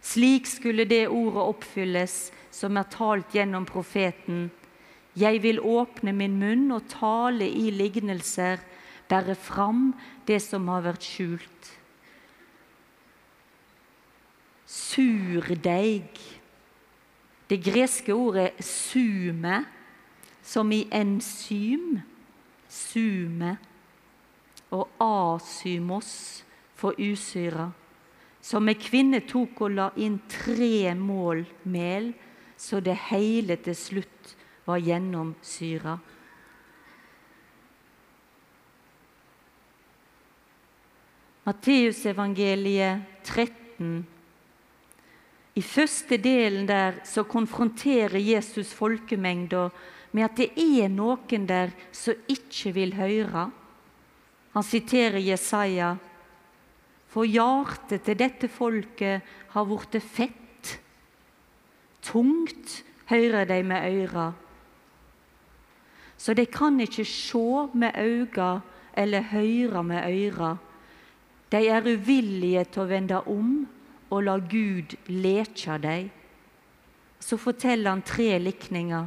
Slik 0.02 0.48
skulle 0.48 0.86
det 0.88 1.10
ordet 1.10 1.44
oppfylles 1.44 2.16
som 2.54 2.78
er 2.80 2.88
talt 2.94 3.34
gjennom 3.36 3.66
profeten. 3.68 4.48
Jeg 5.18 5.42
vil 5.44 5.60
åpne 5.60 6.14
min 6.16 6.38
munn 6.40 6.70
og 6.72 6.88
tale 6.94 7.50
i 7.50 7.68
lignelser, 7.74 8.62
bære 9.10 9.36
fram 9.36 9.92
det 10.28 10.40
som 10.44 10.68
har 10.72 10.86
vært 10.88 11.04
skjult 11.04 11.74
surdeig. 14.68 16.20
Det 17.50 17.64
greske 17.64 18.14
ordet 18.14 18.52
'sume', 18.60 19.66
som 20.48 20.72
i 20.72 20.86
enzym, 20.96 22.00
sume, 22.72 23.58
og 24.72 24.88
asymos 25.04 26.12
for 26.76 26.96
usyra. 27.00 27.68
Som 28.42 28.72
ei 28.72 28.78
kvinne 28.80 29.26
tok 29.28 29.60
og 29.66 29.76
la 29.76 29.90
inn 30.00 30.22
tre 30.32 30.94
mål 30.96 31.44
mel, 31.68 32.14
så 32.58 32.80
det 32.80 32.96
hele 33.10 33.60
til 33.60 33.76
slutt 33.76 34.36
var 34.68 34.80
gjennomsyra. 34.84 35.98
Matteusevangeliet 41.48 43.24
13 43.24 44.06
i 45.58 45.62
første 45.64 46.18
delen 46.22 46.68
der 46.70 47.00
så 47.08 47.24
konfronterer 47.26 48.20
Jesus 48.20 48.74
folkemengda 48.78 49.70
med 50.18 50.26
at 50.26 50.40
det 50.40 50.50
er 50.58 50.90
noen 50.90 51.46
der 51.46 51.74
som 51.94 52.18
ikke 52.26 52.74
vil 52.74 52.96
høre. 52.98 53.48
Han 54.56 54.66
siterer 54.66 55.22
Jesaja. 55.22 55.94
For 57.14 57.30
hjertet 57.30 58.04
til 58.08 58.18
dette 58.18 58.50
folket 58.50 59.26
har 59.54 59.68
blitt 59.70 60.02
fett. 60.02 60.74
Tungt 62.02 62.82
hører 63.12 63.46
de 63.46 63.62
med 63.64 63.86
øra. 64.02 64.32
Så 66.18 66.34
de 66.34 66.48
kan 66.50 66.80
ikke 66.82 67.06
se 67.06 67.68
med 67.78 67.94
øynene 67.94 68.62
eller 68.98 69.30
høre 69.30 69.84
med 69.84 70.10
øyra. 70.10 70.56
De 71.52 71.68
er 71.70 71.86
uvillige 71.86 72.64
til 72.66 72.82
å 72.84 72.90
vende 72.90 73.20
om 73.30 73.52
og 74.10 74.24
la 74.24 74.38
Gud 74.42 74.96
leke 75.12 75.78
dem. 75.84 76.10
Så 77.20 77.38
forteller 77.38 77.92
han 77.92 78.02
tre 78.02 78.38
likninger. 78.40 79.06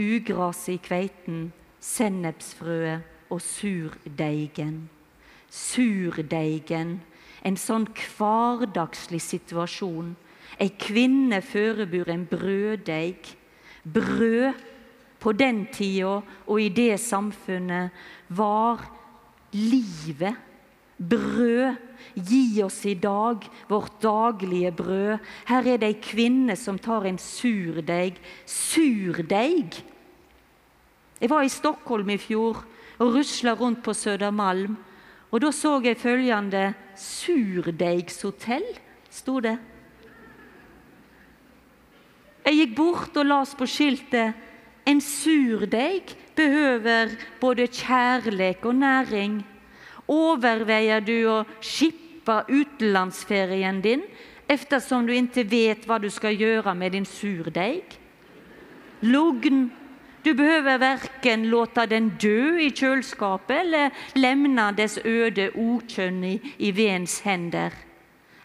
Ugraset 0.00 0.78
i 0.78 0.80
kveiten, 0.80 1.50
sennepsfrøet 1.80 3.04
og 3.30 3.42
surdeigen. 3.44 4.88
Surdeigen, 5.50 7.00
en 7.44 7.56
sånn 7.60 7.86
hverdagslig 7.92 9.20
situasjon. 9.24 10.14
Ei 10.60 10.70
kvinne 10.80 11.40
forebur 11.44 12.10
en 12.12 12.24
brøddeig. 12.30 13.34
Brød 13.84 14.56
på 15.20 15.32
den 15.36 15.66
tida 15.72 16.20
og 16.46 16.56
i 16.60 16.68
det 16.72 17.00
samfunnet 17.00 17.90
var 18.28 18.86
livet. 19.52 20.36
Brød. 20.96 21.76
Gi 22.16 22.62
oss 22.64 22.80
i 22.88 22.94
dag 22.96 23.44
vårt 23.68 24.00
daglige 24.02 24.72
brød. 24.72 25.18
Her 25.46 25.68
er 25.68 25.80
det 25.80 25.88
ei 25.92 25.98
kvinne 26.02 26.56
som 26.56 26.78
tar 26.80 27.04
en 27.08 27.20
surdeig. 27.20 28.16
Surdeig! 28.48 29.82
Jeg 31.20 31.30
var 31.30 31.44
i 31.44 31.52
Stockholm 31.52 32.08
i 32.10 32.16
fjor 32.16 32.62
og 32.98 33.14
rusla 33.14 33.52
rundt 33.52 33.82
på 33.84 33.92
Södermalm. 33.92 34.76
Og 35.30 35.40
da 35.40 35.50
så 35.52 35.80
jeg 35.84 35.96
følgende 35.96 36.74
'Surdeigshotell', 36.96 38.78
sto 39.10 39.40
det. 39.40 39.58
Jeg 42.44 42.54
gikk 42.54 42.76
bort 42.76 43.16
og 43.16 43.26
las 43.26 43.54
på 43.54 43.66
skiltet 43.66 44.34
'En 44.86 45.00
surdeig 45.00 46.16
behøver 46.36 47.08
både 47.40 47.66
kjærlek 47.66 48.64
og 48.64 48.74
næring'. 48.74 49.44
Overveier 50.08 51.00
du 51.00 51.28
å 51.28 51.44
skippe 51.60 52.44
utenlandsferien 52.48 53.80
din 53.80 54.02
eftersom 54.48 55.06
du 55.06 55.12
ikke 55.12 55.44
vet 55.50 55.86
hva 55.86 56.00
du 56.02 56.10
skal 56.10 56.34
gjøre 56.34 56.74
med 56.74 56.92
din 56.92 57.04
surdeig? 57.04 57.84
Lugn. 59.02 59.70
Du 60.24 60.34
behøver 60.36 60.78
verken 60.78 61.46
låte 61.48 61.86
den 61.88 62.10
dø 62.20 62.58
i 62.60 62.70
kjøleskapet 62.76 63.60
eller 63.62 63.90
lemne 64.20 64.66
dess 64.76 64.98
øde 65.04 65.50
okjønn 65.56 66.24
i 66.24 66.72
vedens 66.76 67.20
hender. 67.24 67.70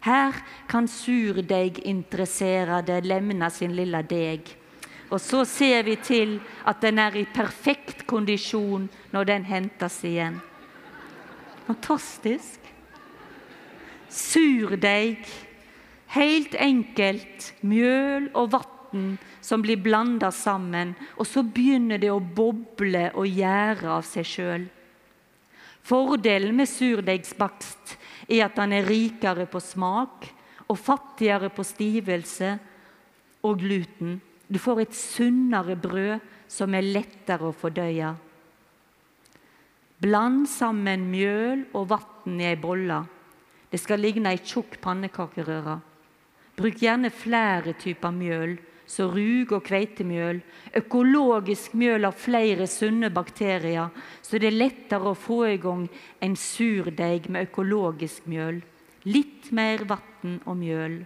Her 0.05 0.33
kan 0.69 0.87
surdeiginteresserte 0.87 3.01
lemne 3.03 3.49
sin 3.51 3.75
lille 3.75 4.01
deg. 4.07 4.39
Og 5.09 5.21
så 5.21 5.45
ser 5.45 5.83
vi 5.83 5.95
til 5.99 6.39
at 6.65 6.81
den 6.81 6.99
er 6.99 7.15
i 7.17 7.25
perfekt 7.33 8.07
kondisjon 8.07 8.89
når 9.11 9.23
den 9.31 9.45
hentes 9.45 10.03
igjen. 10.07 10.41
Fantastisk. 11.67 12.59
Surdeig. 14.09 15.25
Helt 16.15 16.55
enkelt 16.55 17.53
mjøl 17.65 18.29
og 18.33 18.51
vann 18.53 18.74
som 19.41 19.63
blir 19.63 19.81
blanda 19.81 20.31
sammen, 20.33 20.93
og 21.17 21.27
så 21.29 21.43
begynner 21.43 22.01
det 22.01 22.11
å 22.13 22.19
boble 22.19 23.09
og 23.13 23.29
gjære 23.29 23.91
av 23.97 24.05
seg 24.07 24.27
sjøl. 24.29 24.67
Fordelen 25.85 26.55
med 26.57 26.69
surdeigsbakst 26.69 27.95
er 28.25 28.47
at 28.47 28.55
den 28.57 28.73
er 28.73 28.87
rikere 28.89 29.45
på 29.49 29.61
smak 29.61 30.25
og 30.65 30.79
fattigere 30.81 31.51
på 31.53 31.65
stivelse 31.65 32.55
og 33.45 33.59
gluten. 33.61 34.17
Du 34.49 34.57
får 34.61 34.85
et 34.85 34.97
sunnere 34.97 35.77
brød 35.77 36.23
som 36.49 36.73
er 36.73 36.85
lettere 36.85 37.49
å 37.49 37.55
fordøye. 37.55 38.13
Bland 40.01 40.45
sammen 40.51 41.05
mjøl 41.09 41.67
og 41.77 41.89
vann 41.93 42.41
i 42.41 42.49
ei 42.49 42.57
bolle. 42.59 43.03
Det 43.69 43.79
skal 43.81 44.01
ligne 44.01 44.33
ei 44.33 44.41
tjukk 44.41 44.77
pannekakerøre. 44.83 45.79
Bruk 46.55 46.81
gjerne 46.81 47.11
flere 47.11 47.73
typer 47.79 48.13
mjøl, 48.15 48.55
så 48.87 49.07
rug 49.09 49.51
og 49.55 49.63
kveitemjøl. 49.65 50.41
Økologisk 50.77 51.73
mjøl 51.77 52.07
har 52.07 52.15
flere 52.17 52.67
sunne 52.69 53.09
bakterier, 53.13 53.89
så 54.21 54.39
det 54.39 54.51
er 54.51 54.59
lettere 54.59 55.11
å 55.11 55.17
få 55.17 55.41
i 55.49 55.57
gang 55.61 55.87
en 56.23 56.37
surdeig 56.39 57.29
med 57.29 57.49
økologisk 57.49 58.29
mjøl. 58.29 58.61
Litt 59.05 59.51
mer 59.53 59.85
vann 59.89 60.39
og 60.45 60.57
mjøl. 60.61 61.01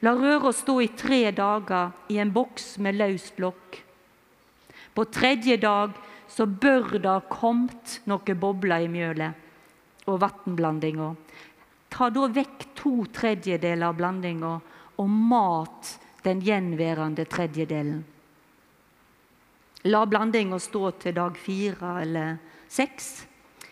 La 0.00 0.14
røra 0.16 0.52
stå 0.56 0.78
i 0.80 0.90
tre 0.96 1.26
dager 1.36 1.92
i 2.08 2.18
en 2.22 2.32
boks 2.32 2.78
med 2.80 2.96
løst 2.96 3.40
lokk. 3.42 3.82
På 4.94 5.04
tredje 5.12 5.58
dag 5.60 5.92
så 6.30 6.46
bør 6.46 6.96
det 6.96 7.10
ha 7.10 7.20
kommet 7.28 8.00
noen 8.08 8.38
bobler 8.40 8.86
i 8.86 8.90
mjølet 8.90 10.08
og 10.08 10.22
vannblandinga. 10.22 11.10
Ta 11.90 12.08
da 12.14 12.28
vekk 12.30 12.68
to 12.78 12.92
tredjedeler 13.12 13.90
av 13.90 13.98
blandinga 13.98 14.54
og 15.00 15.08
mat 15.10 15.96
den 16.24 16.42
gjenværende 16.44 17.24
tredjedelen. 17.24 18.04
La 19.88 20.04
blandinga 20.04 20.58
stå 20.60 20.90
til 21.00 21.16
dag 21.16 21.36
fire 21.40 21.94
eller 22.02 22.36
seks. 22.68 23.24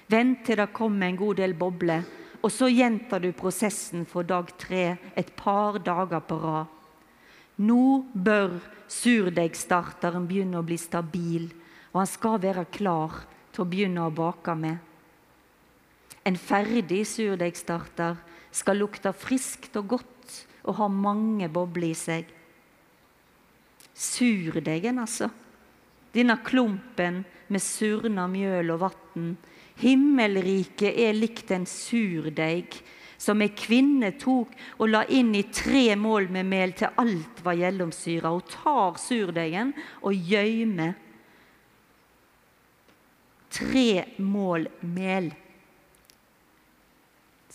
Vent 0.09 0.47
til 0.47 0.57
det 0.57 0.71
kommer 0.73 1.09
en 1.11 1.21
god 1.21 1.37
del 1.43 1.53
bobler, 1.55 2.07
og 2.41 2.53
så 2.53 2.71
gjentar 2.73 3.21
du 3.21 3.33
prosessen 3.37 4.07
for 4.09 4.25
dag 4.25 4.49
tre 4.57 4.97
et 5.17 5.35
par 5.37 5.77
dager 5.85 6.25
på 6.25 6.39
rad. 6.41 6.75
Nå 7.59 8.05
bør 8.15 8.61
surdeigstarteren 8.89 10.29
begynne 10.31 10.63
å 10.63 10.65
bli 10.65 10.79
stabil 10.81 11.51
og 11.93 12.03
han 12.03 12.11
skal 12.11 12.41
være 12.43 12.67
klar 12.71 13.23
til 13.53 13.65
å 13.65 13.69
begynne 13.69 14.05
å 14.05 14.15
bake 14.15 14.55
med. 14.59 14.77
En 16.23 16.37
ferdig 16.37 17.05
surdeigstarter 17.09 18.19
skal 18.55 18.79
lukte 18.79 19.11
friskt 19.17 19.77
og 19.81 19.95
godt 19.97 20.35
og 20.69 20.77
ha 20.79 20.89
mange 20.93 21.49
bobler 21.51 21.91
i 21.91 21.97
seg. 21.97 22.29
Surdeigen, 23.99 25.01
altså. 25.03 25.31
Denne 26.15 26.39
klumpen 26.47 27.25
med 27.51 27.63
surna 27.63 28.29
mjøl 28.31 28.71
og 28.77 28.85
vann. 28.87 29.33
Himmelriket 29.79 30.95
er 30.99 31.17
likt 31.17 31.51
en 31.55 31.67
surdeig 31.69 32.79
som 33.19 33.43
ei 33.43 33.51
kvinne 33.51 34.13
tok 34.19 34.55
og 34.79 34.91
la 34.91 35.03
inn 35.11 35.33
i 35.35 35.45
tre 35.51 35.97
mål 35.99 36.31
med 36.35 36.47
mel 36.47 36.75
til 36.79 36.95
alt 37.03 37.43
var 37.43 37.59
gjennomsyra. 37.59 38.31
Hun 38.31 38.47
tar 38.51 38.99
surdeigen 39.03 39.75
og 40.07 40.15
gjøymer 40.15 40.95
tre 43.59 44.05
mål 44.23 44.69
mel. 44.95 45.33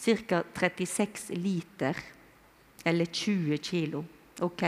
Ca. 0.04 0.42
36 0.52 1.38
liter, 1.40 1.96
eller 2.84 3.06
20 3.06 3.58
kilo. 3.64 4.04
Ok, 4.44 4.64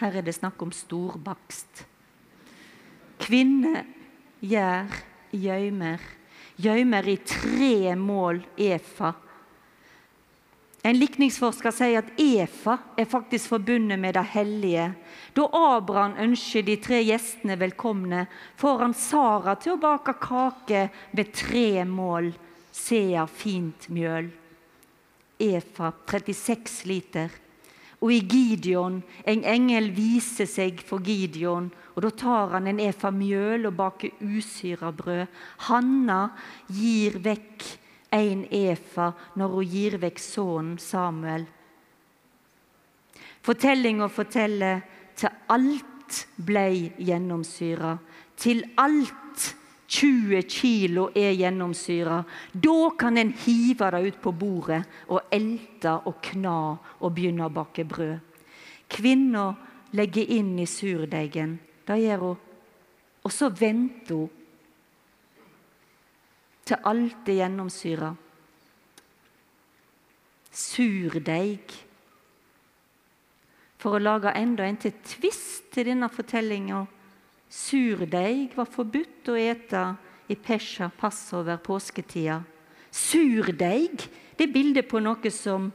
her 0.00 0.18
er 0.18 0.26
det 0.26 0.36
snakk 0.36 0.60
om 0.62 0.72
storbakst. 0.74 1.84
Kvinne 3.22 3.84
gjør 4.44 4.90
gjøymer. 5.32 6.02
Gjøymer 6.56 7.08
i 7.12 7.16
tre 7.24 7.94
mål 8.00 8.42
efa 8.60 9.14
en 10.86 10.98
likningsforsker 11.00 11.74
sier 11.74 11.98
at 11.98 12.20
Efa 12.22 12.76
er 12.94 13.08
faktisk 13.10 13.50
forbundet 13.50 13.98
med 13.98 14.14
det 14.14 14.22
hellige. 14.36 14.84
Da 15.34 15.46
Abraham 15.58 16.14
ønsker 16.28 16.62
de 16.62 16.76
tre 16.78 17.00
gjestene 17.02 17.56
velkomne, 17.58 18.26
får 18.60 18.84
han 18.84 18.94
Sara 18.94 19.56
til 19.58 19.74
å 19.74 19.80
bake 19.82 20.14
kake 20.22 20.84
med 21.16 21.32
tre 21.34 21.82
mål 21.90 22.30
sea 22.70 23.24
fint 23.26 23.88
mjøl. 23.90 24.30
Efa 25.42 25.90
36 26.06 26.84
liter. 26.86 27.34
Og 28.04 28.12
i 28.12 28.20
Gideon, 28.28 29.00
en 29.24 29.44
engel 29.48 29.88
viser 29.96 30.48
seg 30.50 30.82
for 30.84 31.00
Gideon, 31.04 31.70
og 31.96 32.02
da 32.04 32.10
tar 32.12 32.52
han 32.52 32.68
en 32.68 32.80
efa 32.84 33.10
mjøl 33.14 33.70
og 33.70 33.76
baker 33.78 34.18
usyra 34.20 34.92
brød. 34.92 35.24
Hanna 35.70 36.20
gir 36.68 37.16
vekk 37.24 37.64
en 38.16 38.44
efa 38.52 39.10
når 39.40 39.54
hun 39.54 39.70
gir 39.72 39.96
vekk 40.02 40.20
sønnen 40.20 40.76
Samuel. 40.78 41.46
Fortellinga 43.46 44.10
forteller 44.12 44.82
til 45.16 45.32
alt 45.54 46.26
blei 46.36 46.90
gjennomsyra. 46.98 47.96
Til 48.36 48.62
alt 48.76 49.54
20 49.86 50.42
kilo 50.50 51.08
er 51.14 51.34
gjennomsyra. 51.38 52.22
Da 52.52 52.90
kan 52.98 53.18
en 53.18 53.32
hive 53.44 53.90
det 53.94 54.02
ut 54.08 54.18
på 54.22 54.32
bordet 54.32 54.82
og 55.08 55.30
elte 55.32 55.94
og 56.06 56.18
kna 56.22 56.56
og 57.00 57.14
begynne 57.14 57.46
å 57.46 57.54
bake 57.54 57.86
brød. 57.86 58.18
Kvinna 58.90 59.46
legger 59.96 60.34
inn 60.38 60.56
i 60.58 60.66
surdeigen. 60.66 61.58
Det 61.86 62.00
gjør 62.02 62.24
hun. 62.24 62.42
Og 63.26 63.32
så 63.34 63.50
venter 63.50 64.14
hun 64.14 64.30
til 66.66 66.82
alt 66.82 67.28
er 67.30 67.40
gjennomsyra. 67.40 68.08
Surdeig. 70.50 71.74
For 73.78 73.94
å 73.94 74.02
lage 74.02 74.32
enda 74.34 74.66
en 74.66 74.78
til 74.82 74.94
tvist 75.06 75.68
til 75.74 75.92
denne 75.92 76.08
fortellinga, 76.10 76.80
Surdeig 77.48 78.56
var 78.56 78.66
forbudt 78.70 79.30
å 79.30 79.36
ete 79.38 79.82
i 80.28 80.34
pesha, 80.34 80.90
passover, 80.98 81.58
påsketida. 81.62 82.40
Surdeig 82.90 84.06
det 84.36 84.48
er 84.48 84.52
bildet 84.52 84.88
på 84.90 85.00
noe 85.00 85.30
som 85.32 85.70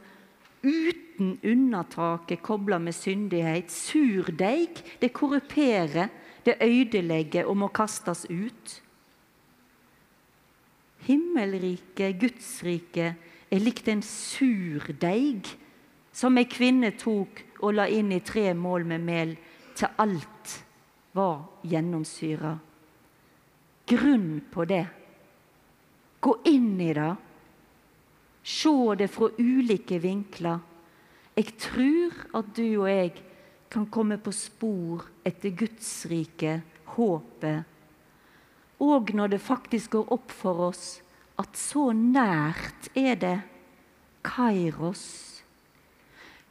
uten 0.62 1.36
unntak 1.42 2.30
er 2.30 2.42
kobla 2.44 2.78
med 2.78 2.94
syndighet. 2.94 3.72
Surdeig 3.72 4.82
det 5.00 5.12
korruperer, 5.16 6.12
det 6.44 6.58
ødelegger 6.62 7.48
og 7.48 7.58
må 7.62 7.68
kastes 7.74 8.26
ut. 8.30 8.78
Himmelriket, 11.06 12.18
Gudsriket, 12.20 13.30
er 13.52 13.60
likt 13.60 13.88
en 13.90 14.02
surdeig 14.06 15.48
som 16.14 16.38
ei 16.38 16.46
kvinne 16.48 16.92
tok 16.98 17.42
og 17.60 17.74
la 17.76 17.88
inn 17.90 18.12
i 18.14 18.22
tre 18.24 18.52
mål 18.54 18.86
med 18.88 19.02
mel, 19.04 19.34
til 19.76 19.88
alt 20.00 20.54
var 21.12 21.42
gjennomsyra. 21.62 22.58
Grunn 23.86 24.40
på 24.50 24.64
det. 24.64 24.86
Gå 26.20 26.36
inn 26.44 26.80
i 26.80 26.92
det. 26.94 27.14
Se 28.42 28.94
det 28.98 29.08
fra 29.10 29.28
ulike 29.38 29.98
vinkler. 30.02 30.60
Jeg 31.34 31.54
tror 31.60 32.16
at 32.38 32.50
du 32.56 32.66
og 32.82 32.88
jeg 32.90 33.12
kan 33.72 33.86
komme 33.88 34.18
på 34.20 34.32
spor 34.36 35.06
etter 35.24 35.54
Guds 35.56 35.90
rike, 36.10 36.60
håpet. 36.94 37.64
Og 38.82 39.14
når 39.14 39.34
det 39.34 39.40
faktisk 39.40 39.96
går 39.96 40.12
opp 40.12 40.34
for 40.34 40.68
oss 40.68 40.86
at 41.40 41.56
så 41.56 41.90
nært 41.96 42.90
er 42.98 43.16
det 43.16 43.36
Kairos. 44.26 45.31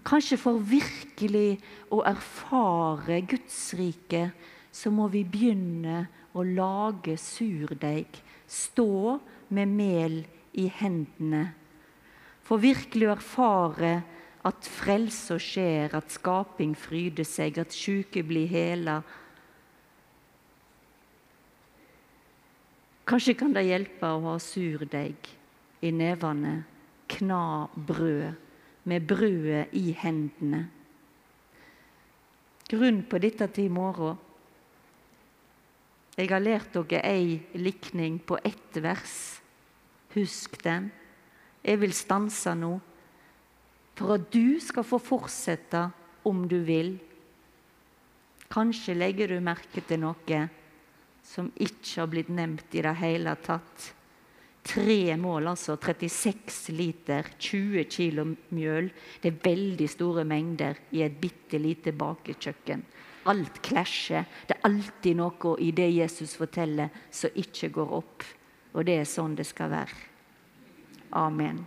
Kanskje 0.08 0.38
for 0.42 0.58
virkelig 0.66 1.60
å 1.94 2.02
erfare 2.10 3.20
Guds 3.30 3.60
rike, 3.78 4.32
så 4.74 4.90
må 4.94 5.08
vi 5.14 5.22
begynne 5.28 6.08
å 6.34 6.46
lage 6.48 7.18
surdeig. 7.22 8.22
Stå 8.48 9.20
med 9.54 9.70
mel 9.70 10.22
i 10.58 10.66
hendene. 10.82 11.52
For 12.42 12.62
virkelig 12.62 13.08
å 13.08 13.14
erfare 13.14 13.94
at 14.48 14.66
frelse 14.66 15.38
skjer, 15.38 15.94
at 15.94 16.12
skaping 16.12 16.74
fryder 16.74 17.28
seg, 17.28 17.62
at 17.62 17.76
sjuke 17.76 18.24
blir 18.26 18.50
hela. 18.50 19.02
Kanskje 23.06 23.38
kan 23.38 23.54
det 23.54 23.68
hjelpe 23.68 24.10
å 24.10 24.24
ha 24.32 24.38
surdeig 24.42 25.30
i 25.86 25.92
nevene, 25.94 26.64
kna 27.12 27.68
brød 27.76 28.50
med 28.84 29.08
brødet 29.08 29.74
i 29.78 29.92
hendene. 29.98 30.66
Grunn 32.72 33.02
på 33.04 33.20
dette 33.22 33.48
til 33.52 33.68
i 33.68 33.74
morgen. 33.74 34.18
Jeg 36.18 36.30
har 36.32 36.44
lært 36.44 36.74
dere 36.76 37.02
ei 37.08 37.40
likning 37.58 38.20
på 38.24 38.38
ett 38.44 38.78
vers. 38.84 39.42
Husk 40.16 40.58
den. 40.64 40.90
Jeg 41.64 41.80
vil 41.82 41.94
stanse 41.94 42.54
nå, 42.58 42.74
for 43.96 44.16
at 44.18 44.28
du 44.34 44.60
skal 44.60 44.88
få 44.88 44.98
fortsette 45.04 45.86
om 46.28 46.48
du 46.50 46.58
vil. 46.66 46.96
Kanskje 48.52 48.98
legger 48.98 49.32
du 49.32 49.40
merke 49.44 49.84
til 49.88 50.02
noe 50.02 50.42
som 51.24 51.52
ikke 51.56 52.02
har 52.02 52.10
blitt 52.12 52.32
nevnt 52.34 52.76
i 52.76 52.84
det 52.84 52.96
hele 53.00 53.36
tatt. 53.46 53.92
Tre 54.62 55.18
mål, 55.18 55.48
altså 55.56 55.76
36 55.82 56.76
liter, 56.78 57.26
20 57.40 57.86
kilo 57.90 58.28
mjøl. 58.54 58.92
Det 59.22 59.32
er 59.32 59.40
veldig 59.44 59.88
store 59.90 60.26
mengder 60.28 60.78
i 60.94 61.02
et 61.02 61.18
bitte 61.22 61.58
lite 61.58 61.96
bakekjøkken. 61.98 62.84
Alt 63.32 63.62
klasjer. 63.66 64.30
Det 64.48 64.58
er 64.58 64.70
alltid 64.70 65.18
noe 65.18 65.56
i 65.62 65.72
det 65.74 65.90
Jesus 65.90 66.38
forteller 66.38 66.94
som 67.10 67.34
ikke 67.36 67.72
går 67.74 67.98
opp. 68.02 68.26
Og 68.78 68.86
det 68.86 69.02
er 69.02 69.10
sånn 69.10 69.36
det 69.36 69.50
skal 69.50 69.74
være. 69.74 70.02
Amen. 71.18 71.66